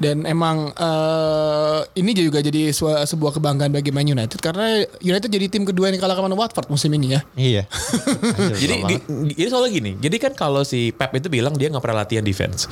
Dan 0.00 0.24
emang 0.24 0.72
eh, 0.72 1.80
ini 1.94 2.16
juga 2.16 2.40
jadi 2.40 2.72
sebuah 3.04 3.36
kebanggaan 3.36 3.68
bagi 3.68 3.92
Man 3.92 4.08
United 4.08 4.40
karena 4.40 4.80
United 4.98 5.28
jadi 5.28 5.46
tim 5.52 5.68
kedua 5.68 5.92
yang 5.92 6.00
kalah 6.00 6.16
sama 6.16 6.32
Watford 6.32 6.72
musim 6.72 6.88
ini 6.94 7.12
ya. 7.12 7.20
iya 7.36 7.62
Jadi 8.64 8.74
di- 8.88 9.04
di- 9.28 9.36
jadi 9.36 9.48
soalnya 9.52 9.70
gini. 9.70 9.92
Jadi 10.00 10.16
kan 10.16 10.32
kalau 10.32 10.64
si 10.64 10.88
Pep 10.90 11.12
itu 11.12 11.28
bilang 11.28 11.52
dia 11.52 11.68
nggak 11.68 11.84
pernah 11.84 12.00
latihan 12.00 12.24
defense. 12.24 12.64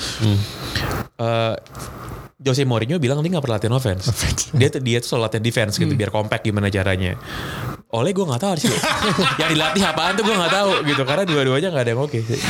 Eh, 1.20 1.54
Jose 2.37 2.69
Mourinho 2.69 3.00
bilang 3.00 3.25
dia 3.25 3.33
nggak 3.33 3.45
pernah 3.49 3.57
latihan 3.57 3.75
offense. 3.81 4.12
dia 4.52 4.69
tuh 4.69 4.85
dia 4.85 5.00
tuh 5.00 5.09
selalu 5.16 5.23
latihan 5.25 5.45
defense 5.49 5.81
gitu 5.81 5.93
biar 5.97 6.12
compact 6.12 6.45
gimana 6.45 6.69
caranya. 6.69 7.16
Oleh 7.97 8.12
gue 8.12 8.28
nggak 8.28 8.43
tahu 8.45 8.55
sih. 8.61 8.69
yang 9.40 9.57
dilatih 9.57 9.81
apaan 9.88 10.21
tuh 10.21 10.25
gue 10.28 10.37
nggak 10.37 10.52
tahu 10.52 10.71
gitu 10.85 11.02
karena 11.09 11.25
dua-duanya 11.25 11.69
nggak 11.73 11.85
ada 11.88 11.93
yang 11.97 12.02
oke 12.05 12.19
sih. 12.21 12.40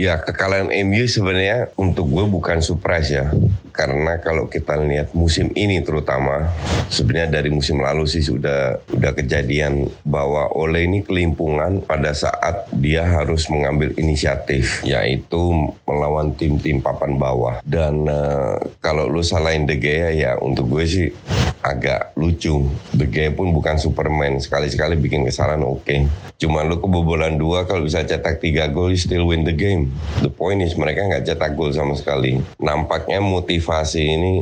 Ya 0.00 0.16
kekalahan 0.16 0.72
MU 0.88 1.04
sebenarnya 1.04 1.68
untuk 1.76 2.08
gue 2.08 2.24
bukan 2.24 2.64
surprise 2.64 3.12
ya. 3.12 3.28
Karena 3.68 4.16
kalau 4.16 4.48
kita 4.48 4.80
lihat 4.80 5.12
musim 5.12 5.52
ini 5.52 5.84
terutama 5.84 6.48
sebenarnya 6.88 7.36
dari 7.36 7.52
musim 7.52 7.84
lalu 7.84 8.08
sih 8.08 8.24
sudah 8.24 8.80
udah 8.96 9.12
kejadian 9.12 9.92
bahwa 10.08 10.48
Ole 10.56 10.88
ini 10.88 11.04
kelimpungan 11.04 11.84
pada 11.84 12.16
saat 12.16 12.64
dia 12.72 13.04
harus 13.04 13.44
mengambil 13.52 13.92
inisiatif 14.00 14.80
yaitu 14.88 15.68
melawan 15.84 16.32
tim-tim 16.32 16.80
papan 16.80 17.20
bawah. 17.20 17.60
Dan 17.68 18.08
eh, 18.08 18.56
kalau 18.80 19.04
lu 19.04 19.20
salahin 19.20 19.68
De 19.68 19.76
Gea 19.76 20.16
ya 20.16 20.40
untuk 20.40 20.80
gue 20.80 20.88
sih 20.88 21.12
agak 21.60 22.16
lucu. 22.16 22.72
De 22.96 23.04
Gea 23.04 23.36
pun 23.36 23.52
bukan 23.52 23.76
Superman. 23.76 24.40
Sekali-sekali 24.40 24.96
bikin 24.96 25.28
kesalahan 25.28 25.60
oke. 25.60 26.08
Cuma 26.40 26.64
lu 26.64 26.80
kebobolan 26.80 27.36
dua 27.36 27.68
kalau 27.68 27.84
bisa 27.84 28.00
cetak 28.00 28.40
tiga 28.40 28.64
gol 28.72 28.96
still 28.96 29.28
win 29.28 29.44
the 29.44 29.52
game. 29.52 29.89
The 30.20 30.30
point 30.30 30.60
is 30.60 30.76
mereka 30.76 31.06
nggak 31.06 31.24
cetak 31.26 31.56
gol 31.56 31.72
sama 31.72 31.96
sekali. 31.96 32.38
Nampaknya 32.60 33.22
motivasi 33.24 34.02
ini 34.04 34.32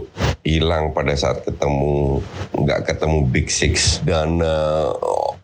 hilang 0.43 0.97
pada 0.97 1.15
saat 1.15 1.45
ketemu 1.45 2.23
nggak 2.57 2.89
ketemu 2.89 3.19
Big 3.29 3.49
Six 3.53 4.01
dan 4.03 4.41
eh, 4.41 4.91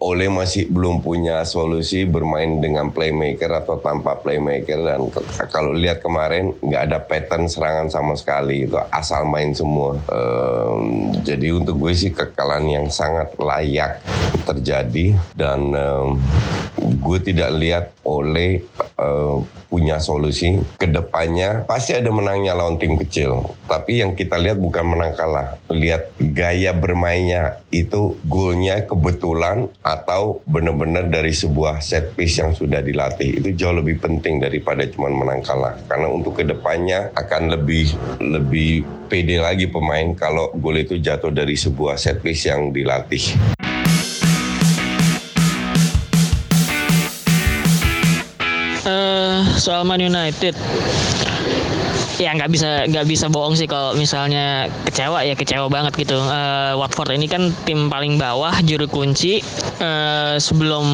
Ole 0.04 0.28
masih 0.28 0.68
belum 0.68 1.00
punya 1.00 1.40
solusi 1.48 2.04
bermain 2.04 2.60
dengan 2.60 2.92
playmaker 2.92 3.48
atau 3.64 3.80
tanpa 3.80 4.20
playmaker. 4.20 4.84
Dan 4.84 5.08
kalau 5.48 5.72
lihat 5.72 6.04
kemarin 6.04 6.52
nggak 6.60 6.82
ada 6.92 6.98
pattern 7.00 7.48
serangan 7.48 7.88
sama 7.88 8.12
sekali. 8.12 8.68
Itu 8.68 8.76
asal 8.92 9.24
main 9.24 9.56
semua. 9.56 9.96
Em, 10.12 11.08
jadi 11.24 11.56
untuk 11.56 11.80
gue 11.80 11.96
sih 11.96 12.12
kekalahan 12.12 12.68
yang 12.68 12.86
sangat 12.92 13.32
layak 13.40 14.04
terjadi. 14.44 15.16
Dan 15.32 15.72
em, 15.72 16.20
gue 17.00 17.18
tidak 17.24 17.50
lihat 17.56 17.84
Ole 18.04 18.60
eh, 19.00 19.36
punya 19.72 19.96
solusi 19.98 20.60
ke 20.76 20.86
depannya 20.86 21.64
pasti 21.64 21.96
ada 21.96 22.12
menangnya 22.12 22.52
lawan 22.52 22.76
tim 22.76 23.00
kecil. 23.00 23.56
Tapi 23.64 24.04
yang 24.04 24.12
kita 24.12 24.36
lihat 24.36 24.60
bukan 24.60 24.84
menang 24.84 25.16
kalah. 25.16 25.56
Lihat 25.72 26.12
gaya 26.20 26.76
bermainnya 26.76 27.64
itu 27.72 28.20
golnya 28.28 28.84
kebetulan 28.84 29.72
atau 29.94 30.42
benar-benar 30.50 31.06
dari 31.06 31.30
sebuah 31.30 31.78
set 31.78 32.18
piece 32.18 32.42
yang 32.42 32.50
sudah 32.50 32.82
dilatih. 32.82 33.38
Itu 33.38 33.54
jauh 33.54 33.78
lebih 33.78 34.02
penting 34.02 34.42
daripada 34.42 34.82
cuma 34.90 35.06
menang 35.10 35.40
kalah. 35.46 35.78
Karena 35.86 36.10
untuk 36.10 36.42
ke 36.42 36.44
depannya 36.44 37.14
akan 37.14 37.54
lebih 37.54 37.94
lebih 38.18 38.82
pede 39.06 39.38
lagi 39.38 39.70
pemain 39.70 40.10
kalau 40.18 40.50
gol 40.58 40.74
itu 40.74 40.98
jatuh 40.98 41.30
dari 41.30 41.54
sebuah 41.54 41.94
set 41.94 42.18
piece 42.18 42.50
yang 42.50 42.74
dilatih. 42.74 43.22
Eh 48.84 49.38
soal 49.56 49.86
Man 49.86 50.02
United 50.02 50.52
ya 52.18 52.30
nggak 52.34 52.50
bisa 52.50 52.86
nggak 52.86 53.06
bisa 53.06 53.26
bohong 53.26 53.58
sih 53.58 53.66
kalau 53.66 53.96
misalnya 53.96 54.70
kecewa 54.86 55.26
ya 55.26 55.34
kecewa 55.34 55.66
banget 55.66 55.94
gitu. 55.98 56.18
Eh, 56.18 56.72
Watford 56.78 57.14
ini 57.14 57.26
kan 57.26 57.50
tim 57.66 57.90
paling 57.90 58.16
bawah 58.20 58.54
juru 58.62 58.86
kunci. 58.86 59.42
Eh, 59.80 60.34
sebelum 60.38 60.84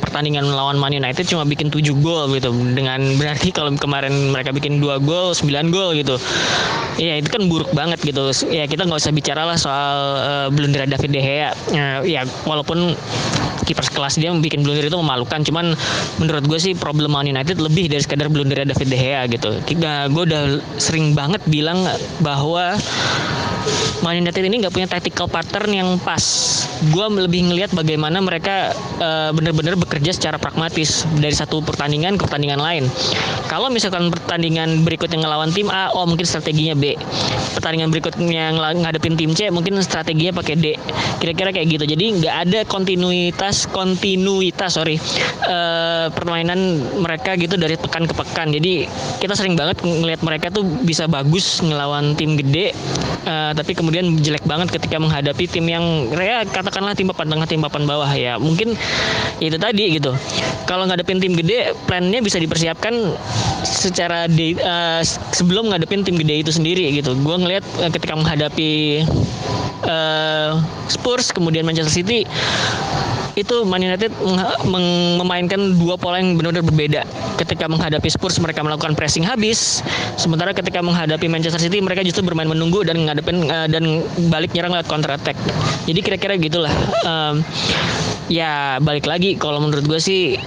pertandingan 0.00 0.48
melawan 0.48 0.80
Man 0.80 0.96
United 0.96 1.28
cuma 1.28 1.44
bikin 1.44 1.68
7 1.68 1.92
gol 2.00 2.32
gitu. 2.36 2.52
Dengan 2.52 3.16
berarti 3.20 3.52
kalau 3.56 3.72
kemarin 3.76 4.32
mereka 4.32 4.54
bikin 4.54 4.80
2 4.80 5.00
gol 5.04 5.36
9 5.36 5.74
gol 5.74 5.92
gitu. 5.96 6.16
Ya 7.00 7.16
itu 7.16 7.28
kan 7.28 7.48
buruk 7.48 7.72
banget 7.72 8.00
gitu. 8.04 8.32
Ya 8.48 8.64
kita 8.68 8.84
nggak 8.84 9.00
usah 9.00 9.12
bicara 9.12 9.44
lah 9.44 9.56
soal 9.60 9.96
eh, 10.20 10.48
blunder 10.52 10.88
David 10.88 11.10
De 11.12 11.20
Gea. 11.20 11.50
Eh, 11.72 11.98
ya 12.16 12.24
walaupun 12.48 12.96
kiper 13.64 13.84
sekelas 13.84 14.18
dia 14.20 14.30
bikin 14.36 14.64
blunder 14.64 14.86
itu 14.86 14.98
memalukan 14.98 15.40
cuman 15.44 15.76
menurut 16.18 16.44
gue 16.46 16.58
sih 16.58 16.72
problem 16.76 17.12
Man 17.14 17.28
United 17.28 17.60
lebih 17.60 17.90
dari 17.90 18.02
sekadar 18.02 18.32
blunder 18.32 18.62
David 18.64 18.88
De 18.88 18.98
Gea 18.98 19.22
gitu 19.28 19.50
kita 19.64 20.08
gue 20.12 20.22
udah 20.28 20.42
sering 20.78 21.12
banget 21.12 21.42
bilang 21.48 21.84
bahwa 22.24 22.76
Man 24.00 24.16
United 24.16 24.40
ini 24.40 24.64
nggak 24.64 24.72
punya 24.72 24.88
tactical 24.88 25.28
pattern 25.28 25.70
yang 25.76 25.88
pas. 26.00 26.24
Gue 26.88 27.04
lebih 27.12 27.52
ngelihat 27.52 27.76
bagaimana 27.76 28.16
mereka 28.24 28.72
eh, 28.96 29.30
benar-benar 29.36 29.76
bekerja 29.76 30.16
secara 30.16 30.40
pragmatis 30.40 31.04
dari 31.20 31.36
satu 31.36 31.60
pertandingan 31.60 32.16
ke 32.16 32.24
pertandingan 32.24 32.60
lain. 32.60 32.84
Kalau 33.52 33.68
misalkan 33.68 34.08
pertandingan 34.08 34.80
berikutnya 34.86 35.20
ngelawan 35.20 35.52
tim 35.52 35.68
A, 35.68 35.92
oh 35.92 36.08
mungkin 36.08 36.24
strateginya 36.24 36.72
B. 36.72 36.96
Pertandingan 37.60 37.92
berikutnya 37.92 38.56
ngadepin 38.56 39.20
tim 39.20 39.36
C, 39.36 39.52
mungkin 39.52 39.76
strateginya 39.84 40.32
pakai 40.40 40.54
D. 40.56 40.66
Kira-kira 41.20 41.52
kayak 41.52 41.68
gitu. 41.68 41.84
Jadi 41.84 42.04
nggak 42.24 42.34
ada 42.48 42.60
kontinuitas 42.64 43.49
kontinuitas 43.70 44.76
sorry. 44.76 44.96
Eh, 45.46 46.06
permainan 46.14 46.58
mereka 47.00 47.34
gitu 47.36 47.56
dari 47.56 47.76
pekan 47.76 48.06
ke 48.06 48.14
pekan. 48.14 48.52
Jadi 48.54 48.86
kita 49.18 49.34
sering 49.34 49.54
banget 49.54 49.82
ngelihat 49.82 50.20
mereka 50.24 50.52
tuh 50.52 50.64
bisa 50.64 51.06
bagus 51.10 51.60
ngelawan 51.60 52.14
tim 52.14 52.38
gede 52.38 52.72
eh, 53.26 53.52
tapi 53.52 53.72
kemudian 53.76 54.16
jelek 54.20 54.44
banget 54.46 54.72
ketika 54.74 54.96
menghadapi 54.96 55.44
tim 55.50 55.66
yang 55.66 56.08
ya 56.14 56.46
katakanlah 56.46 56.94
tim 56.94 57.10
papan 57.10 57.26
tengah 57.32 57.46
tim 57.48 57.60
papan 57.60 57.84
bawah. 57.84 58.10
Ya 58.14 58.36
mungkin 58.38 58.74
itu 59.40 59.56
tadi 59.56 59.98
gitu. 59.98 60.12
Kalau 60.68 60.86
ngadepin 60.86 61.18
tim 61.18 61.34
gede 61.34 61.74
plannya 61.88 62.20
bisa 62.22 62.38
dipersiapkan 62.38 62.94
secara 63.64 64.26
di, 64.30 64.56
eh, 64.56 65.00
sebelum 65.34 65.72
ngadepin 65.72 66.04
tim 66.06 66.16
gede 66.16 66.46
itu 66.46 66.50
sendiri 66.52 66.90
gitu. 66.96 67.16
Gue 67.20 67.36
ngelihat 67.36 67.64
eh, 67.82 67.90
ketika 67.92 68.14
menghadapi 68.16 68.70
eh, 69.84 70.50
Spurs 70.88 71.32
kemudian 71.32 71.64
Manchester 71.64 71.92
City 71.92 72.24
itu 73.40 73.64
Man 73.64 73.80
United 73.80 74.12
memainkan 75.18 75.76
dua 75.80 75.96
pola 75.96 76.20
yang 76.20 76.36
benar-benar 76.36 76.64
berbeda. 76.66 77.02
Ketika 77.40 77.66
menghadapi 77.66 78.08
Spurs 78.12 78.36
mereka 78.38 78.60
melakukan 78.60 78.92
pressing 78.94 79.24
habis, 79.24 79.80
sementara 80.20 80.52
ketika 80.52 80.84
menghadapi 80.84 81.26
Manchester 81.26 81.60
City 81.60 81.80
mereka 81.80 82.04
justru 82.04 82.24
bermain 82.24 82.48
menunggu 82.48 82.84
dan 82.84 83.00
ngadepin 83.08 83.48
eh, 83.48 83.68
dan 83.72 84.04
balik 84.28 84.52
nyerang 84.52 84.76
lewat 84.76 84.86
counter 84.86 85.16
attack. 85.16 85.36
Jadi 85.88 86.00
kira-kira 86.04 86.34
gitulah. 86.36 86.72
Em, 87.04 87.42
ya 88.30 88.78
balik 88.78 89.10
lagi 89.10 89.34
kalau 89.34 89.58
menurut 89.58 89.82
gue 89.90 89.98
sih 89.98 90.38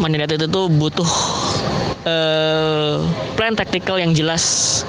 Man 0.00 0.14
United 0.16 0.48
itu 0.48 0.62
butuh 0.70 1.10
eh, 2.06 2.96
plan 3.36 3.54
taktikal 3.58 4.00
yang 4.00 4.16
jelas 4.16 4.82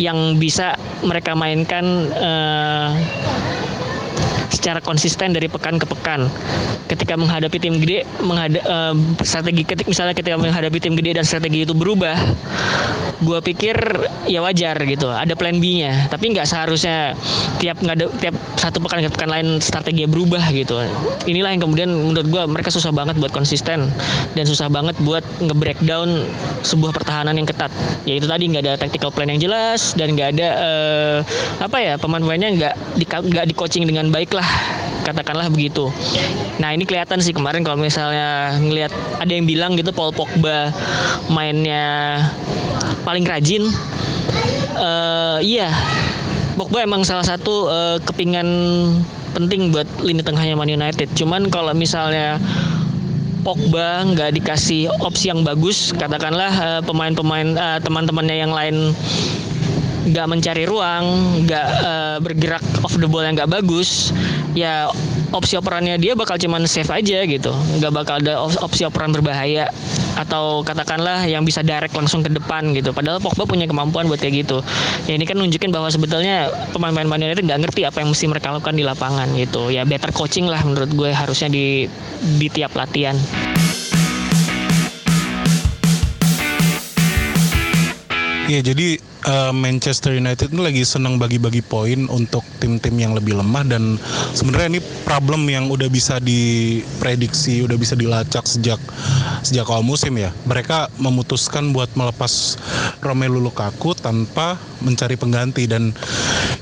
yang 0.00 0.40
bisa 0.40 0.80
mereka 1.04 1.36
mainkan 1.36 2.08
eh, 2.14 2.88
secara 4.60 4.84
konsisten 4.84 5.32
dari 5.32 5.48
pekan 5.48 5.80
ke 5.80 5.88
pekan. 5.88 6.28
Ketika 6.84 7.16
menghadapi 7.16 7.56
tim 7.56 7.80
gede, 7.80 8.04
menghada, 8.20 8.60
eh, 8.60 8.94
strategi 9.24 9.64
ketik 9.64 9.88
misalnya 9.88 10.12
ketika 10.12 10.36
menghadapi 10.36 10.76
tim 10.76 10.92
gede 11.00 11.16
dan 11.16 11.24
strategi 11.24 11.64
itu 11.64 11.72
berubah, 11.72 12.12
gue 13.24 13.38
pikir 13.40 13.76
ya 14.28 14.44
wajar 14.44 14.76
gitu. 14.84 15.08
Ada 15.08 15.32
plan 15.32 15.56
B-nya, 15.56 16.12
tapi 16.12 16.36
nggak 16.36 16.44
seharusnya 16.44 17.16
tiap 17.56 17.80
nggak 17.80 17.96
ada 17.96 18.06
tiap 18.20 18.36
satu 18.60 18.82
pekan 18.84 19.00
ke 19.06 19.10
pekan 19.16 19.30
lain 19.32 19.48
strategi 19.64 20.04
berubah 20.04 20.44
gitu. 20.52 20.76
Inilah 21.24 21.56
yang 21.56 21.62
kemudian 21.64 21.88
menurut 21.88 22.28
gue 22.28 22.42
mereka 22.50 22.68
susah 22.68 22.92
banget 22.92 23.16
buat 23.16 23.32
konsisten 23.32 23.88
dan 24.36 24.44
susah 24.44 24.68
banget 24.68 24.98
buat 25.00 25.24
nge-breakdown 25.40 26.28
sebuah 26.66 26.92
pertahanan 26.92 27.38
yang 27.38 27.48
ketat. 27.48 27.72
Yaitu 28.04 28.26
tadi 28.28 28.50
nggak 28.50 28.62
ada 28.66 28.74
tactical 28.76 29.08
plan 29.14 29.30
yang 29.30 29.40
jelas 29.40 29.94
dan 29.94 30.12
nggak 30.18 30.36
ada 30.36 30.48
eh, 30.58 31.16
apa 31.62 31.76
ya 31.78 31.94
pemain-pemainnya 31.96 32.50
nggak 32.58 32.74
di 32.98 33.06
di 33.46 33.54
coaching 33.54 33.86
dengan 33.86 34.10
baik 34.10 34.34
lah 34.34 34.49
katakanlah 35.02 35.48
begitu. 35.50 35.88
Nah 36.62 36.76
ini 36.76 36.84
kelihatan 36.84 37.18
sih 37.24 37.34
kemarin 37.34 37.64
kalau 37.64 37.80
misalnya 37.80 38.54
ngelihat 38.60 38.92
ada 39.18 39.32
yang 39.32 39.48
bilang 39.48 39.74
gitu 39.74 39.90
Paul 39.90 40.12
Pogba 40.14 40.70
mainnya 41.32 42.20
paling 43.02 43.24
rajin. 43.26 43.66
Eh 44.80 45.38
iya, 45.42 45.72
Pogba 46.54 46.84
emang 46.84 47.02
salah 47.02 47.24
satu 47.24 47.68
eh, 47.68 47.98
kepingan 48.04 48.48
penting 49.34 49.70
buat 49.70 49.86
lini 50.02 50.22
tengahnya 50.22 50.54
Man 50.58 50.70
United. 50.70 51.10
Cuman 51.16 51.48
kalau 51.48 51.72
misalnya 51.74 52.38
Pogba 53.40 54.04
nggak 54.04 54.36
dikasih 54.36 54.92
opsi 55.00 55.32
yang 55.32 55.40
bagus, 55.40 55.96
katakanlah 55.96 56.52
eh, 56.52 56.80
pemain-pemain 56.84 57.48
eh, 57.56 57.78
teman-temannya 57.80 58.36
yang 58.36 58.52
lain 58.52 58.92
nggak 60.00 60.26
mencari 60.28 60.64
ruang, 60.68 61.04
nggak 61.48 61.68
eh, 61.80 62.16
bergerak 62.20 62.64
off 62.84 63.00
the 63.00 63.08
ball 63.08 63.24
yang 63.24 63.36
nggak 63.36 63.48
bagus, 63.48 64.12
ya 64.56 64.90
opsi 65.30 65.54
operannya 65.54 65.94
dia 66.02 66.18
bakal 66.18 66.34
cuman 66.34 66.66
save 66.66 66.90
aja 66.90 67.22
gitu, 67.22 67.52
nggak 67.78 67.92
bakal 67.94 68.18
ada 68.18 68.42
op- 68.42 68.60
opsi 68.66 68.82
operan 68.82 69.14
berbahaya 69.14 69.70
atau 70.18 70.66
katakanlah 70.66 71.24
yang 71.24 71.46
bisa 71.46 71.62
direct 71.62 71.94
langsung 71.94 72.20
ke 72.20 72.28
depan 72.28 72.74
gitu. 72.74 72.90
Padahal 72.90 73.22
Pogba 73.22 73.46
punya 73.46 73.64
kemampuan 73.70 74.10
buat 74.10 74.18
kayak 74.18 74.44
gitu. 74.44 74.58
Ya 75.06 75.14
ini 75.16 75.24
kan 75.24 75.38
nunjukin 75.38 75.70
bahwa 75.70 75.86
sebetulnya 75.88 76.50
pemain-pemain 76.74 77.08
Man 77.08 77.22
United 77.24 77.46
nggak 77.46 77.60
ngerti 77.68 77.86
apa 77.86 78.02
yang 78.02 78.10
mesti 78.10 78.26
mereka 78.26 78.52
lakukan 78.52 78.74
di 78.74 78.84
lapangan 78.84 79.28
gitu. 79.38 79.70
Ya 79.70 79.86
better 79.86 80.10
coaching 80.10 80.50
lah 80.50 80.60
menurut 80.66 80.90
gue 80.92 81.10
harusnya 81.14 81.48
di 81.48 81.86
di 82.36 82.46
tiap 82.50 82.74
latihan. 82.74 83.14
Iya 88.50 88.74
jadi 88.74 88.98
eh, 89.30 89.52
Manchester 89.54 90.18
United 90.18 90.50
ini 90.50 90.58
lagi 90.58 90.82
senang 90.82 91.22
bagi-bagi 91.22 91.62
poin 91.62 92.10
untuk 92.10 92.42
tim-tim 92.58 92.98
yang 92.98 93.14
lebih 93.14 93.38
lemah 93.38 93.62
dan 93.62 93.94
sebenarnya 94.34 94.74
ini 94.74 94.80
problem 95.06 95.46
yang 95.46 95.70
udah 95.70 95.86
bisa 95.86 96.18
diprediksi, 96.18 97.62
udah 97.62 97.78
bisa 97.78 97.94
dilacak 97.94 98.42
sejak 98.50 98.82
sejak 99.46 99.70
awal 99.70 99.86
musim 99.86 100.18
ya. 100.18 100.34
Mereka 100.50 100.90
memutuskan 100.98 101.70
buat 101.70 101.94
melepas 101.94 102.58
Romelu 102.98 103.38
Lukaku 103.38 103.94
tanpa 103.94 104.58
mencari 104.82 105.14
pengganti 105.14 105.70
dan 105.70 105.94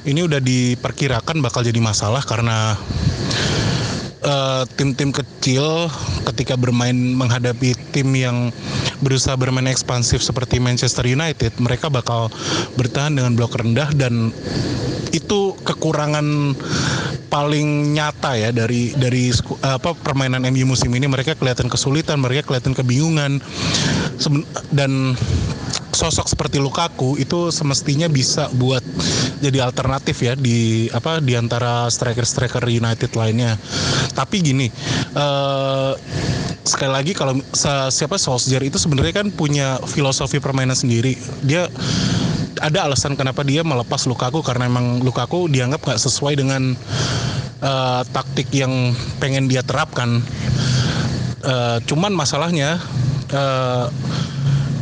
ini 0.05 0.29
udah 0.29 0.45
diperkirakan 0.45 1.41
bakal 1.41 1.65
jadi 1.65 1.81
masalah 1.81 2.21
karena 2.21 2.77
eh, 4.23 4.63
tim-tim 4.75 5.11
kecil 5.15 5.91
ketika 6.33 6.55
bermain 6.59 6.95
menghadapi 6.95 7.75
tim 7.95 8.09
yang 8.15 8.51
berusaha 9.03 9.39
bermain 9.39 9.71
ekspansif 9.71 10.23
seperti 10.23 10.59
Manchester 10.59 11.07
United, 11.07 11.55
mereka 11.63 11.89
bakal 11.89 12.33
bertahan 12.75 13.15
dengan 13.15 13.35
blok 13.39 13.59
rendah 13.59 13.91
dan 13.95 14.35
itu 15.09 15.57
kekurangan 15.65 16.53
paling 17.29 17.97
nyata 17.97 18.37
ya 18.37 18.51
dari 18.53 18.93
dari 18.97 19.33
apa 19.65 19.93
permainan 19.97 20.45
MU 20.53 20.75
musim 20.75 20.93
ini. 20.93 21.09
Mereka 21.09 21.37
kelihatan 21.37 21.69
kesulitan, 21.69 22.21
mereka 22.21 22.49
kelihatan 22.49 22.77
kebingungan. 22.77 23.41
Dan 24.73 25.15
sosok 25.99 26.31
seperti 26.31 26.63
Lukaku 26.63 27.19
itu 27.19 27.51
semestinya 27.51 28.07
bisa 28.07 28.47
buat 28.55 28.87
jadi 29.43 29.67
alternatif 29.67 30.23
ya 30.23 30.39
di 30.39 30.87
apa 30.95 31.19
di 31.19 31.35
antara 31.35 31.91
striker-striker 31.91 32.63
United 32.63 33.11
lainnya. 33.19 33.59
Tapi 34.15 34.39
gini, 34.39 34.71
eh 35.19 35.93
sekali 36.63 36.93
lagi 36.95 37.13
kalau 37.19 37.43
siapa 37.91 38.15
Solskjaer 38.15 38.63
itu 38.63 38.79
sebenarnya 38.79 39.25
kan 39.25 39.35
punya 39.35 39.83
filosofi 39.91 40.39
permainan 40.39 40.79
sendiri. 40.79 41.19
Dia 41.43 41.67
ada 42.63 42.87
alasan 42.87 43.15
kenapa 43.19 43.43
dia 43.43 43.63
melepas 43.67 44.07
Lukaku 44.07 44.43
karena 44.47 44.71
emang 44.71 45.03
Lukaku 45.03 45.51
dianggap 45.51 45.83
nggak 45.83 46.01
sesuai 46.03 46.39
dengan 46.39 46.79
eh, 47.63 48.03
taktik 48.15 48.51
yang 48.55 48.95
pengen 49.19 49.51
dia 49.51 49.67
terapkan. 49.67 50.23
Eh, 51.43 51.79
cuman 51.87 52.13
masalahnya 52.15 52.79
eh, 53.31 53.87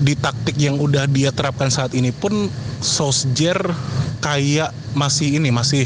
di 0.01 0.15
taktik 0.17 0.57
yang 0.61 0.77
udah 0.77 1.09
dia 1.09 1.33
terapkan 1.33 1.73
saat 1.73 1.97
ini 1.97 2.13
pun 2.13 2.53
Solskjaer 2.85 3.73
kayak 4.21 4.73
masih 4.97 5.37
ini 5.41 5.53
masih 5.53 5.85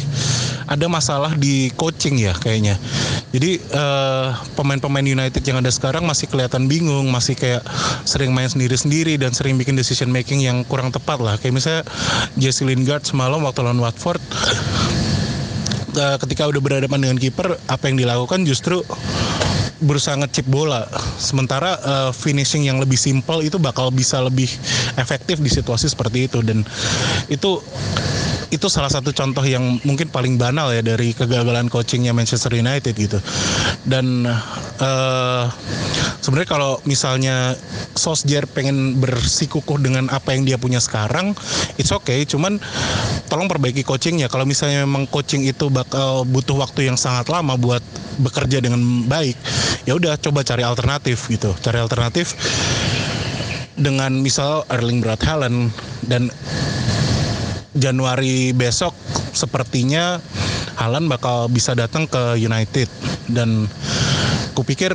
ada 0.71 0.87
masalah 0.87 1.35
di 1.35 1.75
coaching 1.75 2.23
ya 2.23 2.35
kayaknya. 2.39 2.79
Jadi 3.35 3.59
eh, 3.59 4.29
pemain-pemain 4.55 5.03
United 5.03 5.43
yang 5.43 5.59
ada 5.59 5.71
sekarang 5.71 6.07
masih 6.07 6.31
kelihatan 6.31 6.71
bingung, 6.71 7.11
masih 7.11 7.35
kayak 7.35 7.67
sering 8.07 8.31
main 8.31 8.47
sendiri-sendiri 8.47 9.19
dan 9.19 9.35
sering 9.35 9.59
bikin 9.59 9.75
decision 9.75 10.11
making 10.15 10.47
yang 10.47 10.63
kurang 10.67 10.95
tepat 10.95 11.19
lah. 11.19 11.35
Kayak 11.43 11.55
misalnya 11.59 11.83
Jesse 12.39 12.63
Lingard 12.63 13.03
semalam 13.03 13.43
waktu 13.43 13.67
lawan 13.67 13.83
Watford 13.83 14.23
eh, 15.99 16.17
ketika 16.23 16.47
udah 16.47 16.63
berhadapan 16.63 16.99
dengan 17.03 17.19
kiper 17.19 17.59
apa 17.67 17.85
yang 17.91 17.99
dilakukan 17.99 18.47
justru 18.47 18.83
berusaha 19.81 20.17
ngecip 20.21 20.47
bola. 20.47 20.87
Sementara 21.17 21.77
eh, 21.81 22.11
finishing 22.15 22.69
yang 22.69 22.79
lebih 22.79 22.97
simpel 22.97 23.41
itu 23.45 23.57
bakal 23.57 23.89
bisa 23.91 24.21
lebih 24.21 24.49
efektif 25.01 25.41
di 25.41 25.51
situasi 25.51 25.89
seperti 25.91 26.29
itu. 26.29 26.39
Dan 26.45 26.63
itu 27.33 27.61
itu 28.51 28.67
salah 28.67 28.91
satu 28.91 29.15
contoh 29.15 29.47
yang 29.47 29.79
mungkin 29.87 30.11
paling 30.11 30.35
banal 30.35 30.75
ya 30.75 30.83
dari 30.83 31.15
kegagalan 31.15 31.71
coachingnya 31.71 32.11
Manchester 32.11 32.51
United 32.55 32.95
gitu. 32.99 33.19
Dan 33.87 34.27
eh 34.81 35.45
sebenarnya 36.25 36.49
kalau 36.49 36.73
misalnya 36.89 37.53
Solskjaer 37.97 38.49
pengen 38.49 38.97
bersikukuh 38.97 39.77
dengan 39.77 40.09
apa 40.09 40.33
yang 40.33 40.49
dia 40.49 40.57
punya 40.57 40.81
sekarang 40.81 41.37
it's 41.77 41.93
okay. 41.93 42.25
Cuman 42.25 42.57
tolong 43.29 43.47
perbaiki 43.47 43.85
coachingnya. 43.85 44.33
Kalau 44.33 44.49
misalnya 44.49 44.85
memang 44.89 45.05
coaching 45.09 45.45
itu 45.45 45.69
bakal 45.69 46.25
butuh 46.25 46.57
waktu 46.57 46.89
yang 46.89 46.97
sangat 46.97 47.29
lama 47.29 47.61
buat 47.61 47.85
bekerja 48.21 48.61
dengan 48.61 48.81
baik 49.09 49.37
ya 49.85 49.97
udah 49.97 50.17
coba 50.17 50.41
cari 50.45 50.65
alternatif 50.65 51.29
gitu. 51.29 51.53
Cari 51.61 51.79
alternatif 51.81 52.37
dengan 53.81 54.13
misal 54.21 54.65
Erling 54.69 55.01
Braut 55.01 55.25
Haaland 55.25 55.73
dan 56.05 56.29
Januari 57.73 58.53
besok 58.53 58.93
sepertinya 59.33 60.19
Haaland 60.77 61.09
bakal 61.09 61.49
bisa 61.49 61.73
datang 61.73 62.05
ke 62.09 62.37
United 62.41 62.89
dan 63.31 63.69
kupikir 64.61 64.93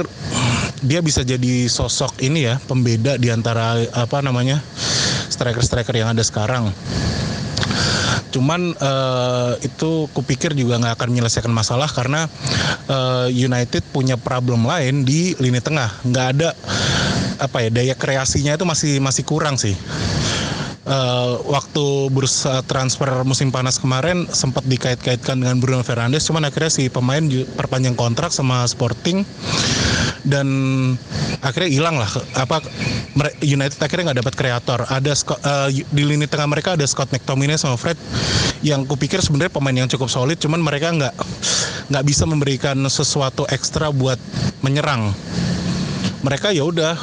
dia 0.86 1.02
bisa 1.02 1.26
jadi 1.26 1.66
sosok 1.66 2.22
ini 2.22 2.46
ya 2.46 2.62
pembeda 2.70 3.18
di 3.18 3.34
antara 3.34 3.82
apa 3.98 4.22
namanya 4.22 4.62
striker-striker 5.34 5.98
yang 5.98 6.14
ada 6.14 6.22
sekarang. 6.22 6.70
Cuman 8.30 8.78
eh, 8.78 9.54
itu 9.66 10.06
kupikir 10.14 10.54
juga 10.54 10.78
nggak 10.78 11.02
akan 11.02 11.10
menyelesaikan 11.18 11.50
masalah 11.50 11.90
karena 11.90 12.30
eh, 12.86 13.28
United 13.34 13.82
punya 13.90 14.22
problem 14.22 14.70
lain 14.70 15.02
di 15.02 15.34
lini 15.42 15.58
tengah. 15.58 15.90
Nggak 16.06 16.28
ada 16.38 16.50
apa 17.42 17.58
ya 17.66 17.70
daya 17.74 17.96
kreasinya 17.98 18.54
itu 18.54 18.70
masih 18.70 19.02
masih 19.02 19.24
kurang 19.26 19.58
sih. 19.58 19.74
Eh, 20.86 21.34
waktu 21.50 22.14
bursa 22.14 22.62
transfer 22.62 23.10
musim 23.26 23.50
panas 23.50 23.82
kemarin 23.82 24.30
sempat 24.30 24.62
dikait-kaitkan 24.70 25.34
dengan 25.34 25.58
Bruno 25.58 25.82
Fernandes, 25.82 26.30
cuman 26.30 26.46
akhirnya 26.46 26.70
si 26.70 26.94
pemain 26.94 27.26
perpanjang 27.58 27.98
kontrak 27.98 28.30
sama 28.30 28.62
Sporting 28.70 29.26
dan 30.22 30.46
akhirnya 31.42 31.74
hilang 31.74 31.98
lah. 31.98 32.06
Apa 32.38 32.62
United 33.42 33.82
akhirnya 33.82 34.14
nggak 34.14 34.20
dapat 34.22 34.36
kreator. 34.38 34.80
Ada 34.86 35.18
eh, 35.18 35.82
di 35.90 36.04
lini 36.06 36.30
tengah 36.30 36.46
mereka 36.46 36.78
ada 36.78 36.86
Scott 36.86 37.10
McTominay 37.10 37.58
sama 37.58 37.82
Fred 37.82 37.98
yang 38.62 38.86
kupikir 38.86 39.26
sebenarnya 39.26 39.58
pemain 39.58 39.74
yang 39.74 39.90
cukup 39.90 40.14
solid 40.14 40.38
cuman 40.38 40.62
mereka 40.62 40.94
nggak 40.94 41.14
nggak 41.90 42.06
bisa 42.06 42.30
memberikan 42.30 42.78
sesuatu 42.90 43.50
ekstra 43.50 43.90
buat 43.90 44.22
menyerang 44.62 45.14
mereka 46.26 46.50
ya 46.50 46.66
udah 46.66 46.98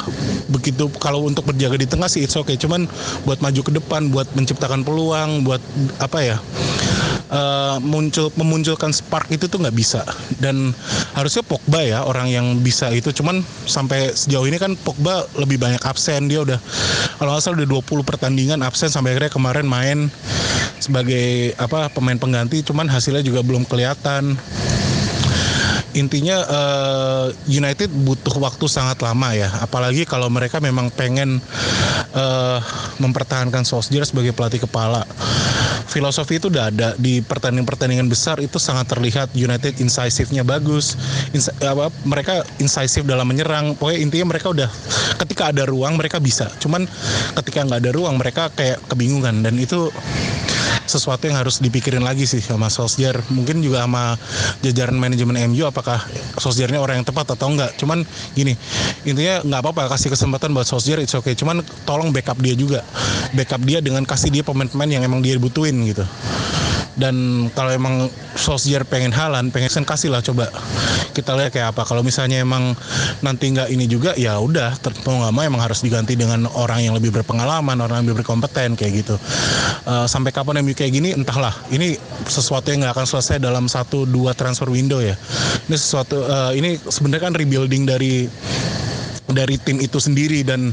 begitu 0.51 0.91
kalau 0.99 1.23
untuk 1.23 1.47
berjaga 1.47 1.79
di 1.79 1.87
tengah 1.87 2.11
sih 2.11 2.27
it's 2.27 2.35
okay. 2.35 2.59
Cuman 2.59 2.91
buat 3.23 3.39
maju 3.39 3.61
ke 3.63 3.73
depan 3.79 4.11
buat 4.11 4.27
menciptakan 4.35 4.83
peluang 4.83 5.47
buat 5.47 5.63
apa 6.03 6.19
ya 6.27 6.37
eh, 7.31 7.77
muncul 7.79 8.35
memunculkan 8.35 8.91
spark 8.91 9.31
itu 9.31 9.47
tuh 9.47 9.63
nggak 9.63 9.77
bisa. 9.79 10.03
Dan 10.43 10.75
harusnya 11.15 11.47
Pogba 11.47 11.87
ya 11.87 12.03
orang 12.03 12.27
yang 12.27 12.59
bisa 12.59 12.91
itu. 12.91 13.15
Cuman 13.15 13.47
sampai 13.71 14.11
sejauh 14.11 14.51
ini 14.51 14.59
kan 14.59 14.75
Pogba 14.75 15.23
lebih 15.39 15.63
banyak 15.63 15.81
absen 15.87 16.27
dia 16.27 16.43
udah 16.43 16.59
kalau 17.23 17.39
salah 17.39 17.63
udah 17.63 17.79
20 17.79 18.03
pertandingan 18.03 18.59
absen 18.67 18.91
sampai 18.91 19.15
akhirnya 19.15 19.31
kemarin 19.31 19.67
main 19.71 19.99
sebagai 20.83 21.55
apa 21.63 21.87
pemain 21.95 22.19
pengganti. 22.19 22.67
Cuman 22.67 22.91
hasilnya 22.91 23.23
juga 23.23 23.47
belum 23.47 23.63
kelihatan 23.71 24.35
intinya 25.93 26.39
eh, 26.45 27.27
United 27.49 27.89
butuh 27.93 28.37
waktu 28.41 28.67
sangat 28.69 29.01
lama 29.05 29.33
ya. 29.37 29.49
Apalagi 29.61 30.09
kalau 30.09 30.29
mereka 30.33 30.59
memang 30.59 30.89
pengen 30.93 31.41
eh, 32.13 32.59
mempertahankan 33.01 33.65
Solskjaer 33.65 34.09
sebagai 34.09 34.33
pelatih 34.33 34.65
kepala. 34.65 35.05
Filosofi 35.93 36.41
itu 36.41 36.49
udah 36.49 36.73
ada. 36.73 36.89
Di 36.97 37.21
pertandingan-pertandingan 37.21 38.09
besar 38.09 38.41
itu 38.41 38.57
sangat 38.57 38.89
terlihat 38.89 39.37
United 39.37 39.77
incisifnya 39.77 40.41
bagus. 40.41 40.97
Ins- 41.37 41.53
apa 41.61 41.93
mereka 42.09 42.41
incisif 42.57 43.05
dalam 43.05 43.29
menyerang. 43.29 43.77
Pokoknya 43.77 44.01
intinya 44.01 44.33
mereka 44.33 44.49
udah 44.49 44.69
ketika 45.21 45.53
ada 45.53 45.69
ruang 45.69 46.01
mereka 46.01 46.17
bisa. 46.17 46.49
Cuman 46.57 46.89
ketika 47.37 47.69
nggak 47.69 47.81
ada 47.85 47.93
ruang 47.93 48.17
mereka 48.17 48.49
kayak 48.57 48.81
kebingungan. 48.89 49.45
Dan 49.45 49.61
itu 49.61 49.93
sesuatu 50.93 51.25
yang 51.25 51.41
harus 51.41 51.65
dipikirin 51.65 52.05
lagi 52.05 52.29
sih 52.29 52.45
sama 52.45 52.69
Solskjaer 52.69 53.25
mungkin 53.33 53.65
juga 53.65 53.89
sama 53.89 54.21
jajaran 54.61 55.01
manajemen 55.01 55.41
MU 55.49 55.65
apakah 55.65 56.05
Solskjaer-nya 56.37 56.85
orang 56.85 57.01
yang 57.01 57.07
tepat 57.09 57.33
atau 57.33 57.49
enggak. 57.49 57.73
Cuman 57.81 58.05
gini 58.37 58.53
intinya 59.09 59.41
nggak 59.41 59.61
apa-apa 59.65 59.97
kasih 59.97 60.13
kesempatan 60.13 60.53
buat 60.53 60.69
Solskjaer 60.69 61.01
it's 61.01 61.17
okay. 61.17 61.33
Cuman 61.33 61.65
tolong 61.89 62.13
backup 62.13 62.37
dia 62.45 62.53
juga. 62.53 62.85
Backup 63.33 63.65
dia 63.65 63.81
dengan 63.81 64.05
kasih 64.05 64.29
dia 64.29 64.45
pemain-pemain 64.45 64.91
yang 64.93 65.03
emang 65.03 65.25
dia 65.25 65.41
butuhin 65.41 65.81
gitu 65.89 66.05
dan 66.93 67.49
kalau 67.57 67.73
emang 67.73 68.13
Solskjaer 68.37 68.85
pengen 68.85 69.13
halan 69.13 69.49
pengen 69.49 69.73
sen 69.73 69.85
kasih 69.85 70.13
lah 70.13 70.21
coba. 70.21 70.53
Kita 71.13 71.37
lihat 71.37 71.53
kayak 71.53 71.77
apa. 71.77 71.85
Kalau 71.85 72.01
misalnya 72.05 72.41
emang 72.41 72.77
nanti 73.25 73.53
nggak 73.53 73.69
ini 73.73 73.85
juga 73.89 74.13
ya 74.17 74.37
udah. 74.37 74.77
Mau 75.09 75.25
nggak 75.25 75.33
mau 75.33 75.43
emang 75.45 75.61
harus 75.61 75.81
diganti 75.81 76.17
dengan 76.17 76.49
orang 76.53 76.85
yang 76.85 76.95
lebih 76.97 77.13
berpengalaman 77.13 77.77
orang 77.81 78.05
yang 78.05 78.13
lebih 78.13 78.25
berkompeten 78.25 78.77
kayak 78.77 79.05
gitu. 79.05 79.17
Eh, 79.89 80.07
sampai 80.09 80.33
kapan 80.33 80.61
MU 80.65 80.73
kayak 80.77 80.93
gini? 80.93 81.17
Entahlah. 81.17 81.53
Ini 81.73 81.97
sesuatu 82.29 82.73
yang 82.73 82.85
nggak 82.85 82.95
akan 82.97 83.07
selesai 83.09 83.37
dalam 83.41 83.69
satu 83.69 84.05
dua 84.05 84.37
transfer 84.37 84.69
window 84.69 85.01
ya. 85.01 85.17
Ini 85.69 85.77
sesuatu 85.77 86.25
eh, 86.25 86.53
ini 86.61 86.77
sebenarnya 86.77 87.23
kan 87.29 87.35
rebuilding 87.37 87.89
dari 87.89 88.29
dari 89.33 89.57
tim 89.61 89.81
itu 89.81 89.97
sendiri. 89.97 90.45
Dan 90.45 90.73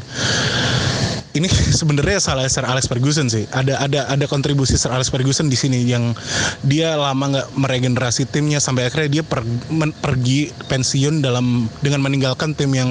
ini 1.38 1.46
sebenarnya 1.80 2.18
salah 2.18 2.46
Sir 2.50 2.66
Alex 2.66 2.90
Ferguson 2.90 3.30
sih. 3.30 3.46
Ada 3.54 3.86
ada 3.86 4.00
ada 4.10 4.26
kontribusi 4.26 4.76
Sir 4.80 4.90
Alex 4.90 5.14
Ferguson 5.14 5.52
di 5.52 5.58
sini 5.58 5.86
yang 5.86 6.18
dia 6.66 6.98
lama 6.98 7.38
nggak 7.38 7.48
meregenerasi 7.54 8.26
timnya 8.30 8.58
sampai 8.58 8.90
akhirnya 8.90 9.22
dia 9.22 9.24
per- 9.26 9.46
men- 9.70 9.94
pergi 9.94 10.50
pensiun 10.70 11.22
dalam 11.22 11.70
dengan 11.86 12.02
meninggalkan 12.02 12.58
tim 12.58 12.74
yang 12.74 12.90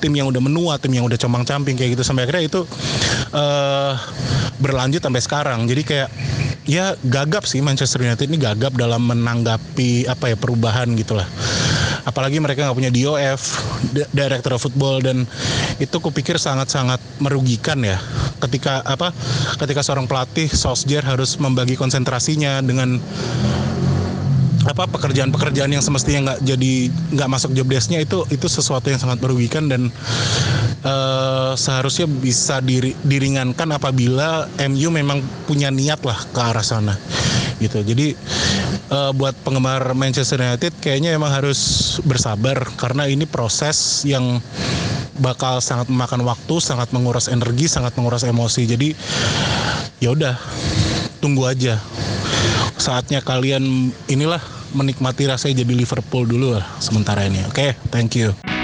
tim 0.00 0.12
yang 0.16 0.30
udah 0.30 0.40
menua, 0.40 0.80
tim 0.80 0.94
yang 0.96 1.04
udah 1.04 1.18
compang-camping 1.20 1.76
kayak 1.76 1.98
gitu 1.98 2.04
sampai 2.06 2.24
akhirnya 2.24 2.48
itu 2.48 2.60
eh 3.36 3.94
berlanjut 4.58 5.04
sampai 5.04 5.22
sekarang. 5.22 5.60
Jadi 5.68 5.82
kayak 5.84 6.08
ya 6.68 6.92
gagap 7.00 7.48
sih 7.48 7.64
Manchester 7.64 8.04
United 8.04 8.28
ini 8.28 8.36
gagap 8.36 8.76
dalam 8.76 9.00
menanggapi 9.08 10.04
apa 10.04 10.32
ya 10.32 10.36
perubahan 10.36 10.92
gitulah 10.96 11.24
apalagi 12.08 12.40
mereka 12.40 12.64
nggak 12.64 12.78
punya 12.80 12.88
DOF 12.88 13.40
di- 13.92 14.08
Director 14.16 14.56
of 14.56 14.64
Football 14.64 15.04
dan 15.04 15.28
itu 15.76 15.96
kupikir 16.00 16.40
sangat-sangat 16.40 16.96
merugikan 17.20 17.76
ya. 17.84 18.00
Ketika 18.40 18.80
apa 18.80 19.12
ketika 19.60 19.84
seorang 19.84 20.08
pelatih 20.08 20.48
Solskjaer 20.48 21.04
harus 21.04 21.36
membagi 21.36 21.76
konsentrasinya 21.76 22.64
dengan 22.64 22.96
apa 24.68 24.84
pekerjaan-pekerjaan 24.90 25.70
yang 25.70 25.84
semestinya 25.84 26.32
nggak 26.32 26.40
jadi 26.44 26.72
nggak 27.14 27.28
masuk 27.30 27.56
job 27.56 27.68
desk-nya 27.72 28.04
itu 28.04 28.26
itu 28.28 28.46
sesuatu 28.50 28.92
yang 28.92 29.00
sangat 29.00 29.16
merugikan 29.22 29.64
dan 29.70 29.88
eh, 30.82 31.52
seharusnya 31.56 32.04
bisa 32.08 32.60
diri- 32.60 32.96
diringankan 33.04 33.68
apabila 33.76 34.48
MU 34.68 34.88
memang 34.92 35.24
punya 35.48 35.72
niat 35.72 36.00
lah 36.04 36.18
ke 36.32 36.40
arah 36.40 36.64
sana 36.64 36.96
gitu. 37.58 37.82
Jadi 37.82 38.14
eh, 38.90 39.12
buat 39.14 39.34
penggemar 39.44 39.92
Manchester 39.92 40.40
United 40.40 40.76
kayaknya 40.80 41.14
emang 41.14 41.32
harus 41.32 41.58
bersabar 42.04 42.64
karena 42.76 43.08
ini 43.08 43.24
proses 43.24 44.02
yang 44.04 44.40
bakal 45.18 45.58
sangat 45.58 45.90
memakan 45.90 46.22
waktu, 46.24 46.62
sangat 46.62 46.94
menguras 46.94 47.26
energi, 47.26 47.66
sangat 47.66 47.92
menguras 47.98 48.22
emosi. 48.22 48.64
Jadi 48.64 48.88
ya 49.98 50.14
udah 50.14 50.38
tunggu 51.18 51.44
aja. 51.44 51.76
Saatnya 52.78 53.18
kalian 53.18 53.90
inilah 54.06 54.40
menikmati 54.72 55.26
rasanya 55.26 55.66
jadi 55.66 55.74
Liverpool 55.74 56.24
dulu 56.24 56.54
lah 56.56 56.66
sementara 56.78 57.26
ini. 57.26 57.42
Oke, 57.50 57.74
thank 57.90 58.14
you. 58.14 58.57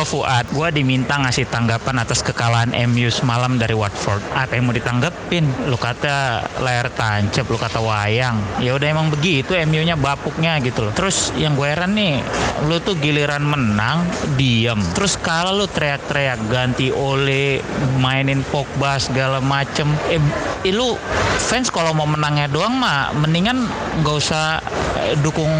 Gue 0.00 0.16
Fuad. 0.16 0.48
Gue 0.56 0.72
diminta 0.72 1.20
ngasih 1.20 1.44
tanggapan 1.52 2.00
atas 2.00 2.24
kekalahan 2.24 2.72
MU 2.88 3.12
semalam 3.12 3.60
dari 3.60 3.76
Watford. 3.76 4.24
Apa 4.32 4.56
yang 4.56 4.64
mau 4.64 4.72
ditanggepin? 4.72 5.44
Lu 5.68 5.76
kata 5.76 6.40
layar 6.64 6.88
tancap, 6.88 7.44
lu 7.44 7.60
kata 7.60 7.84
wayang. 7.84 8.40
Ya 8.64 8.72
udah 8.72 8.88
emang 8.88 9.12
begitu 9.12 9.52
MU-nya 9.68 10.00
bapuknya 10.00 10.56
gitu 10.64 10.88
loh. 10.88 10.92
Terus 10.96 11.36
yang 11.36 11.52
gue 11.52 11.68
heran 11.68 11.92
nih, 11.92 12.24
lu 12.64 12.80
tuh 12.80 12.96
giliran 12.96 13.44
menang, 13.44 14.08
diem. 14.40 14.80
Terus 14.96 15.20
kalau 15.20 15.52
lu 15.52 15.68
teriak-teriak 15.68 16.48
ganti 16.48 16.88
Ole, 16.88 17.60
mainin 18.00 18.40
Pogba 18.48 18.96
segala 18.96 19.36
macem. 19.44 19.84
Eh, 20.08 20.16
eh, 20.64 20.72
lu 20.72 20.96
fans 21.36 21.68
kalau 21.68 21.92
mau 21.92 22.08
menangnya 22.08 22.48
doang 22.48 22.72
mah 22.72 23.12
mendingan 23.16 23.68
nggak 24.00 24.16
usah 24.16 24.64
eh, 24.96 25.12
dukung 25.20 25.52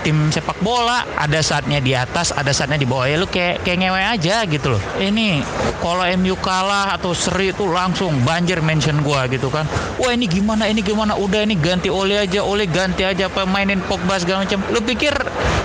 tim 0.00 0.32
sepak 0.32 0.56
bola. 0.64 1.04
Ada 1.20 1.44
saatnya 1.44 1.76
di 1.84 1.92
atas, 1.92 2.32
ada 2.32 2.56
saatnya 2.56 2.80
di 2.80 2.88
bawah. 2.88 3.04
Ya 3.04 3.20
lu 3.20 3.28
kayak 3.28 3.60
kayak 3.60 3.81
ngewe 3.82 4.02
aja 4.02 4.46
gitu 4.46 4.78
loh. 4.78 4.82
Ini 5.02 5.42
kalau 5.82 6.06
MU 6.14 6.38
kalah 6.38 6.94
atau 6.94 7.10
seri 7.10 7.50
itu 7.50 7.66
langsung 7.66 8.22
banjir 8.22 8.62
mention 8.62 9.02
gua 9.02 9.26
gitu 9.26 9.50
kan. 9.50 9.66
Wah 9.98 10.14
ini 10.14 10.30
gimana 10.30 10.70
ini 10.70 10.80
gimana 10.80 11.18
udah 11.18 11.42
ini 11.42 11.58
ganti 11.58 11.90
oleh 11.90 12.22
aja 12.22 12.46
oleh 12.46 12.70
ganti 12.70 13.02
aja 13.02 13.26
apa 13.26 13.42
mainin 13.42 13.82
Pogba 13.82 14.22
segala 14.22 14.46
macam. 14.46 14.62
Lu 14.70 14.78
pikir 14.78 15.12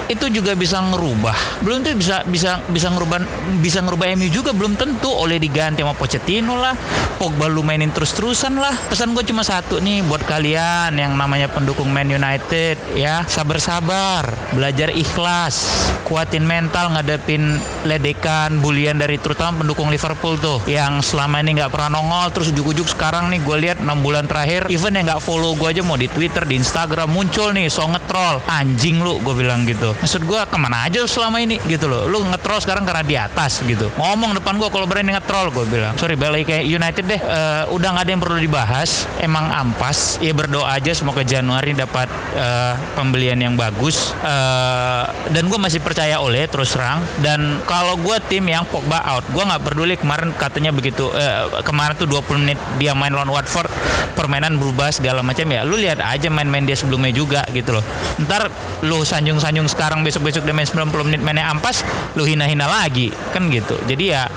itu 0.08 0.26
juga 0.32 0.56
bisa 0.58 0.80
ngerubah? 0.82 1.62
Belum 1.62 1.84
tuh 1.84 1.94
bisa 1.94 2.24
bisa 2.26 2.64
bisa 2.72 2.88
ngerubah 2.90 3.22
bisa 3.62 3.84
ngerubah 3.84 4.08
MU 4.18 4.28
juga 4.34 4.56
belum 4.56 4.74
tentu 4.80 5.14
oleh 5.14 5.38
diganti 5.38 5.86
sama 5.86 5.94
Pochettino 5.94 6.58
lah. 6.58 6.74
Pogba 7.22 7.46
lu 7.46 7.62
mainin 7.62 7.94
terus-terusan 7.94 8.58
lah. 8.58 8.74
Pesan 8.90 9.14
gue 9.14 9.24
cuma 9.28 9.46
satu 9.46 9.78
nih 9.78 10.02
buat 10.08 10.24
kalian 10.26 10.96
yang 10.98 11.14
namanya 11.14 11.52
pendukung 11.52 11.92
Man 11.92 12.10
United 12.10 12.80
ya 12.96 13.28
sabar-sabar, 13.28 14.32
belajar 14.56 14.90
ikhlas, 14.96 15.68
kuatin 16.08 16.48
mental 16.48 16.96
ngadepin 16.96 17.60
ledekan, 18.08 18.64
bulian 18.64 18.96
dari 18.96 19.20
terutama 19.20 19.60
pendukung 19.60 19.92
Liverpool 19.92 20.40
tuh 20.40 20.64
yang 20.64 21.04
selama 21.04 21.44
ini 21.44 21.60
nggak 21.60 21.76
pernah 21.76 22.00
nongol 22.00 22.32
terus 22.32 22.56
ujuk-ujuk 22.56 22.88
sekarang 22.88 23.28
nih 23.28 23.44
gue 23.44 23.58
lihat 23.68 23.78
6 23.84 23.84
bulan 24.00 24.24
terakhir 24.32 24.72
even 24.72 24.96
yang 24.96 25.12
nggak 25.12 25.20
follow 25.20 25.52
gue 25.60 25.68
aja 25.68 25.84
mau 25.84 26.00
di 26.00 26.08
Twitter, 26.08 26.48
di 26.48 26.56
Instagram 26.56 27.12
muncul 27.12 27.52
nih 27.52 27.68
so 27.68 27.84
ngetrol 27.84 28.40
anjing 28.48 29.04
lu 29.04 29.20
gue 29.20 29.36
bilang 29.36 29.68
gitu. 29.68 29.92
Maksud 30.00 30.24
gue 30.24 30.40
ke 30.40 30.56
mana 30.56 30.88
aja 30.88 31.04
selama 31.04 31.44
ini 31.44 31.60
gitu 31.68 31.92
loh. 31.92 32.08
Lu 32.08 32.24
ngetrol 32.24 32.64
sekarang 32.64 32.88
karena 32.88 33.04
di 33.04 33.20
atas 33.20 33.60
gitu. 33.68 33.92
Ngomong 34.00 34.40
depan 34.40 34.56
gue 34.56 34.70
kalau 34.72 34.88
berani 34.88 35.12
ngetrol 35.12 35.52
gue 35.52 35.68
bilang. 35.68 35.92
Sorry 36.00 36.16
balik 36.16 36.48
kayak 36.48 36.64
United 36.64 37.04
deh 37.12 37.20
eh, 37.20 37.64
udah 37.68 37.88
nggak 37.92 38.06
ada 38.08 38.12
yang 38.16 38.24
perlu 38.24 38.40
dibahas. 38.40 39.04
Emang 39.20 39.52
ampas. 39.52 40.16
Ya 40.24 40.32
berdoa 40.32 40.80
aja 40.80 40.96
semoga 40.96 41.28
Januari 41.28 41.76
dapat 41.76 42.08
eh, 42.40 42.74
pembelian 42.96 43.44
yang 43.44 43.60
bagus. 43.60 44.16
Eh, 44.24 45.04
dan 45.36 45.44
gue 45.52 45.60
masih 45.60 45.84
percaya 45.84 46.24
oleh 46.24 46.48
terus 46.48 46.72
terang. 46.72 47.04
Dan 47.20 47.60
kalau 47.68 47.97
gue 47.98 48.18
tim 48.30 48.46
yang 48.46 48.64
Pogba 48.68 49.02
out, 49.04 49.26
gue 49.28 49.44
nggak 49.44 49.62
peduli 49.64 49.96
kemarin 49.98 50.30
katanya 50.36 50.72
begitu. 50.72 51.10
eh, 51.18 51.64
kemarin 51.66 51.98
tuh 51.98 52.06
20 52.06 52.44
menit 52.44 52.60
dia 52.78 52.94
main 52.94 53.10
lawan 53.12 53.30
Watford, 53.32 53.70
permainan 54.14 54.58
berubah 54.62 54.92
segala 54.94 55.26
macam 55.26 55.46
ya. 55.50 55.62
Lu 55.66 55.76
lihat 55.78 56.00
aja 56.04 56.28
main-main 56.30 56.64
dia 56.66 56.78
sebelumnya 56.78 57.12
juga 57.12 57.42
gitu 57.52 57.78
loh. 57.78 57.84
Ntar 58.22 58.50
lu 58.86 59.02
sanjung-sanjung 59.02 59.66
sekarang 59.72 60.06
besok-besok 60.06 60.46
dia 60.46 60.54
main 60.54 60.68
90 60.68 61.08
menit 61.08 61.22
mainnya 61.24 61.50
ampas, 61.50 61.82
lu 62.14 62.24
hina-hina 62.24 62.70
lagi 62.70 63.10
kan 63.34 63.50
gitu. 63.50 63.78
Jadi 63.90 64.14
ya 64.14 64.30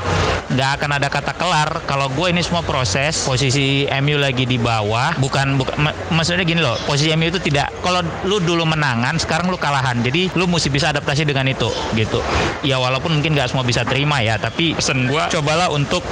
nggak 0.51 0.83
akan 0.83 0.91
ada 0.99 1.07
kata 1.07 1.33
kelar 1.39 1.71
kalau 1.87 2.11
gue 2.11 2.27
ini 2.27 2.43
semua 2.43 2.67
proses 2.67 3.23
posisi 3.23 3.87
MU 4.03 4.19
lagi 4.19 4.43
di 4.51 4.59
bawah 4.59 5.15
bukan 5.23 5.55
bukan 5.55 5.79
mak- 5.79 6.11
maksudnya 6.11 6.43
gini 6.43 6.59
loh 6.59 6.75
posisi 6.91 7.15
MU 7.15 7.31
itu 7.31 7.39
tidak 7.39 7.71
kalau 7.87 8.03
lu 8.27 8.43
dulu 8.43 8.67
menangan 8.67 9.15
sekarang 9.15 9.47
lu 9.47 9.55
kalahan 9.55 10.03
jadi 10.03 10.27
lu 10.35 10.51
mesti 10.51 10.67
bisa 10.67 10.91
adaptasi 10.91 11.23
dengan 11.23 11.47
itu 11.47 11.71
gitu 11.95 12.19
ya 12.67 12.83
walaupun 12.83 13.23
mungkin 13.23 13.39
nggak 13.41 13.57
semua 13.57 13.65
bisa 13.65 13.89
terima 13.89 14.21
ya 14.21 14.37
tapi 14.37 14.77
pesen 14.77 15.09
gue 15.09 15.25
cobalah 15.33 15.73
untuk 15.73 16.05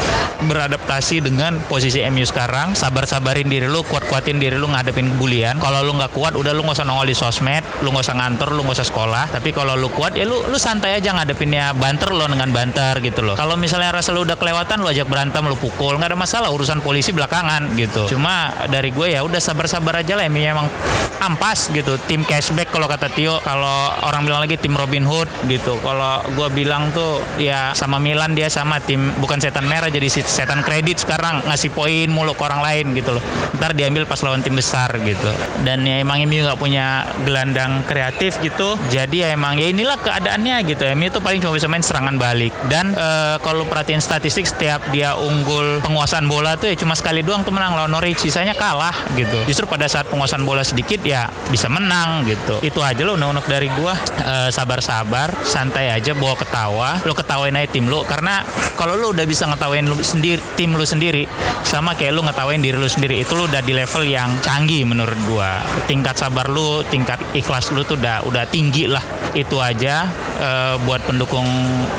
beradaptasi 0.48 1.20
dengan 1.20 1.60
posisi 1.68 2.00
MU 2.08 2.24
sekarang. 2.24 2.72
Sabar-sabarin 2.72 3.50
diri 3.50 3.68
lu 3.68 3.84
kuat-kuatin 3.84 4.40
diri 4.40 4.56
lu 4.56 4.70
ngadepin 4.70 5.12
bulian. 5.20 5.60
Kalau 5.60 5.84
lu 5.84 5.92
nggak 5.98 6.16
kuat 6.16 6.32
udah 6.38 6.56
lu 6.56 6.64
nggak 6.64 6.80
usah 6.80 6.86
nongol 6.88 7.04
di 7.04 7.16
sosmed 7.16 7.60
lu 7.84 7.92
nggak 7.92 8.06
usah 8.08 8.16
ngantor 8.16 8.48
lu 8.56 8.64
nggak 8.64 8.80
usah 8.80 8.88
sekolah. 8.88 9.24
Tapi 9.28 9.52
kalau 9.52 9.76
lu 9.76 9.92
kuat 9.92 10.16
ya 10.16 10.24
lu 10.24 10.40
lu 10.48 10.56
santai 10.56 10.96
aja 10.96 11.12
ngadepinnya 11.12 11.76
banter 11.76 12.08
lo 12.14 12.24
dengan 12.24 12.48
banter 12.48 12.96
gitu 13.04 13.20
loh. 13.20 13.34
Kalau 13.36 13.60
misalnya 13.60 13.92
rasa 13.92 14.14
lu 14.16 14.24
udah 14.24 14.40
kelewatan 14.40 14.80
lu 14.80 14.88
ajak 14.88 15.04
berantem 15.04 15.44
lu 15.44 15.58
pukul 15.58 16.00
nggak 16.00 16.14
ada 16.14 16.18
masalah 16.18 16.48
urusan 16.48 16.80
polisi 16.80 17.12
belakangan 17.12 17.74
gitu. 17.76 18.08
Cuma 18.08 18.54
dari 18.72 18.94
gue 18.94 19.18
ya 19.18 19.20
udah 19.20 19.42
sabar-sabar 19.42 20.00
aja 20.00 20.16
lah 20.16 20.24
MU 20.30 20.40
emang 20.40 20.70
ampas 21.18 21.68
gitu. 21.74 21.98
Tim 22.06 22.22
cashback 22.22 22.70
kalau 22.70 22.86
kata 22.86 23.10
Tio 23.12 23.42
kalau 23.42 23.92
orang 24.06 24.22
bilang 24.24 24.40
lagi 24.46 24.54
tim 24.56 24.78
Robin 24.78 25.02
Hood 25.02 25.26
gitu. 25.50 25.76
Kalau 25.82 26.22
gue 26.32 26.48
bilang 26.54 26.94
tuh 26.94 27.17
ya 27.40 27.72
sama 27.72 28.00
Milan 28.02 28.34
dia 28.34 28.50
sama 28.50 28.82
tim 28.82 29.12
bukan 29.18 29.38
setan 29.38 29.66
merah 29.66 29.90
jadi 29.90 30.06
setan 30.08 30.60
kredit 30.62 31.02
sekarang 31.02 31.44
ngasih 31.46 31.70
poin 31.72 32.08
mulu 32.10 32.34
ke 32.34 32.42
orang 32.44 32.60
lain 32.62 32.86
gitu 32.96 33.16
loh. 33.16 33.22
Ntar 33.58 33.74
diambil 33.74 34.04
pas 34.04 34.20
lawan 34.24 34.42
tim 34.42 34.54
besar 34.54 34.90
gitu. 35.02 35.30
Dan 35.62 35.86
ya 35.86 36.02
emang 36.02 36.22
MU 36.26 36.44
nggak 36.44 36.58
punya 36.58 37.06
gelandang 37.22 37.82
kreatif 37.86 38.38
gitu. 38.42 38.78
Jadi 38.90 39.22
ya 39.26 39.34
emang 39.34 39.58
ya 39.58 39.70
inilah 39.70 39.98
keadaannya 40.00 40.66
gitu. 40.68 40.82
MU 40.94 41.08
tuh 41.10 41.22
paling 41.22 41.42
cuma 41.42 41.54
bisa 41.54 41.68
main 41.70 41.84
serangan 41.84 42.16
balik. 42.16 42.54
Dan 42.66 42.94
eh, 42.94 43.36
kalau 43.42 43.64
perhatiin 43.66 44.02
statistik 44.02 44.46
setiap 44.46 44.82
dia 44.90 45.14
unggul 45.14 45.82
penguasaan 45.84 46.26
bola 46.26 46.54
tuh 46.58 46.70
ya 46.72 46.76
cuma 46.78 46.94
sekali 46.98 47.22
doang 47.22 47.42
tuh 47.42 47.54
menang 47.54 47.74
lawan 47.74 47.92
Norwich. 47.92 48.22
Sisanya 48.22 48.54
kalah 48.54 48.94
gitu. 49.14 49.38
Justru 49.46 49.64
pada 49.70 49.86
saat 49.86 50.10
penguasaan 50.10 50.42
bola 50.42 50.62
sedikit 50.62 51.02
ya 51.02 51.30
bisa 51.48 51.70
menang 51.70 52.26
gitu. 52.26 52.60
Itu 52.64 52.82
aja 52.82 53.00
lo 53.04 53.14
unek-unek 53.14 53.46
dari 53.46 53.68
gua. 53.74 53.94
Eh, 54.22 54.50
sabar-sabar 54.52 55.32
santai 55.46 55.92
aja 55.92 56.12
bawa 56.12 56.34
ketawa 56.34 56.90
lo 57.08 57.16
ketawain 57.16 57.56
aja 57.56 57.72
tim 57.72 57.88
lu. 57.88 58.04
Karena 58.04 58.44
kalau 58.76 58.94
lu 58.94 59.16
udah 59.16 59.24
bisa 59.24 59.48
ngetawain 59.48 59.88
lu 59.88 59.96
sendiri 60.04 60.44
tim 60.60 60.76
lu 60.76 60.84
sendiri 60.84 61.24
sama 61.64 61.96
kayak 61.96 62.12
lu 62.12 62.22
ngetawain 62.22 62.60
diri 62.60 62.76
lu 62.76 62.86
sendiri 62.86 63.24
itu 63.24 63.32
lu 63.32 63.48
udah 63.48 63.64
di 63.64 63.72
level 63.72 64.04
yang 64.04 64.36
canggih 64.44 64.84
menurut 64.84 65.16
gua. 65.24 65.64
Tingkat 65.88 66.20
sabar 66.20 66.46
lu 66.52 66.84
tingkat 66.92 67.16
ikhlas 67.32 67.72
lu 67.72 67.82
tuh 67.88 67.96
udah 67.96 68.22
udah 68.28 68.44
tinggi 68.52 68.84
lah. 68.84 69.00
Itu 69.32 69.58
aja 69.58 70.06
eh, 70.38 70.74
buat 70.84 71.00
pendukung 71.08 71.48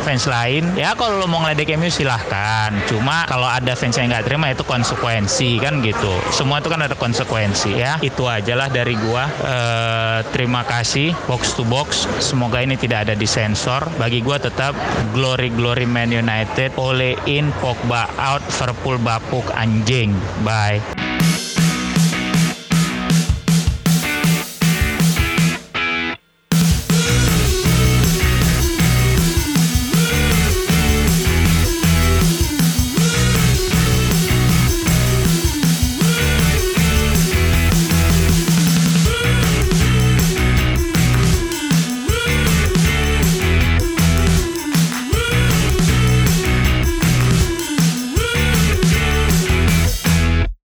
fans 0.05 0.29
lain. 0.29 0.77
Ya 0.77 0.93
kalau 0.93 1.19
lu 1.19 1.25
mau 1.25 1.41
ngeledek 1.41 1.73
MU 1.75 1.89
silahkan. 1.89 2.69
Cuma 2.85 3.25
kalau 3.25 3.49
ada 3.49 3.73
fans 3.73 3.97
yang 3.97 4.13
nggak 4.13 4.29
terima 4.29 4.53
itu 4.53 4.61
konsekuensi 4.61 5.57
kan 5.57 5.81
gitu. 5.81 6.13
Semua 6.29 6.61
itu 6.61 6.69
kan 6.69 6.85
ada 6.85 6.93
konsekuensi 6.93 7.75
ya. 7.75 7.97
Itu 7.99 8.29
aja 8.29 8.53
lah 8.53 8.69
dari 8.69 8.93
gua. 8.93 9.25
Eh, 9.27 10.19
terima 10.29 10.61
kasih 10.63 11.11
box 11.25 11.57
to 11.57 11.65
box. 11.65 12.05
Semoga 12.21 12.61
ini 12.61 12.77
tidak 12.77 13.09
ada 13.09 13.13
disensor. 13.17 13.85
Bagi 13.97 14.21
gua 14.21 14.37
tetap 14.37 14.77
glory 15.13 15.49
glory 15.49 15.85
Man 15.85 16.11
United 16.11 16.73
Ole 16.77 17.15
in 17.25 17.51
Pogba 17.63 18.07
out 18.17 18.43
Liverpool 18.47 18.97
bapuk 18.99 19.47
anjing. 19.55 20.13
Bye 20.43 20.98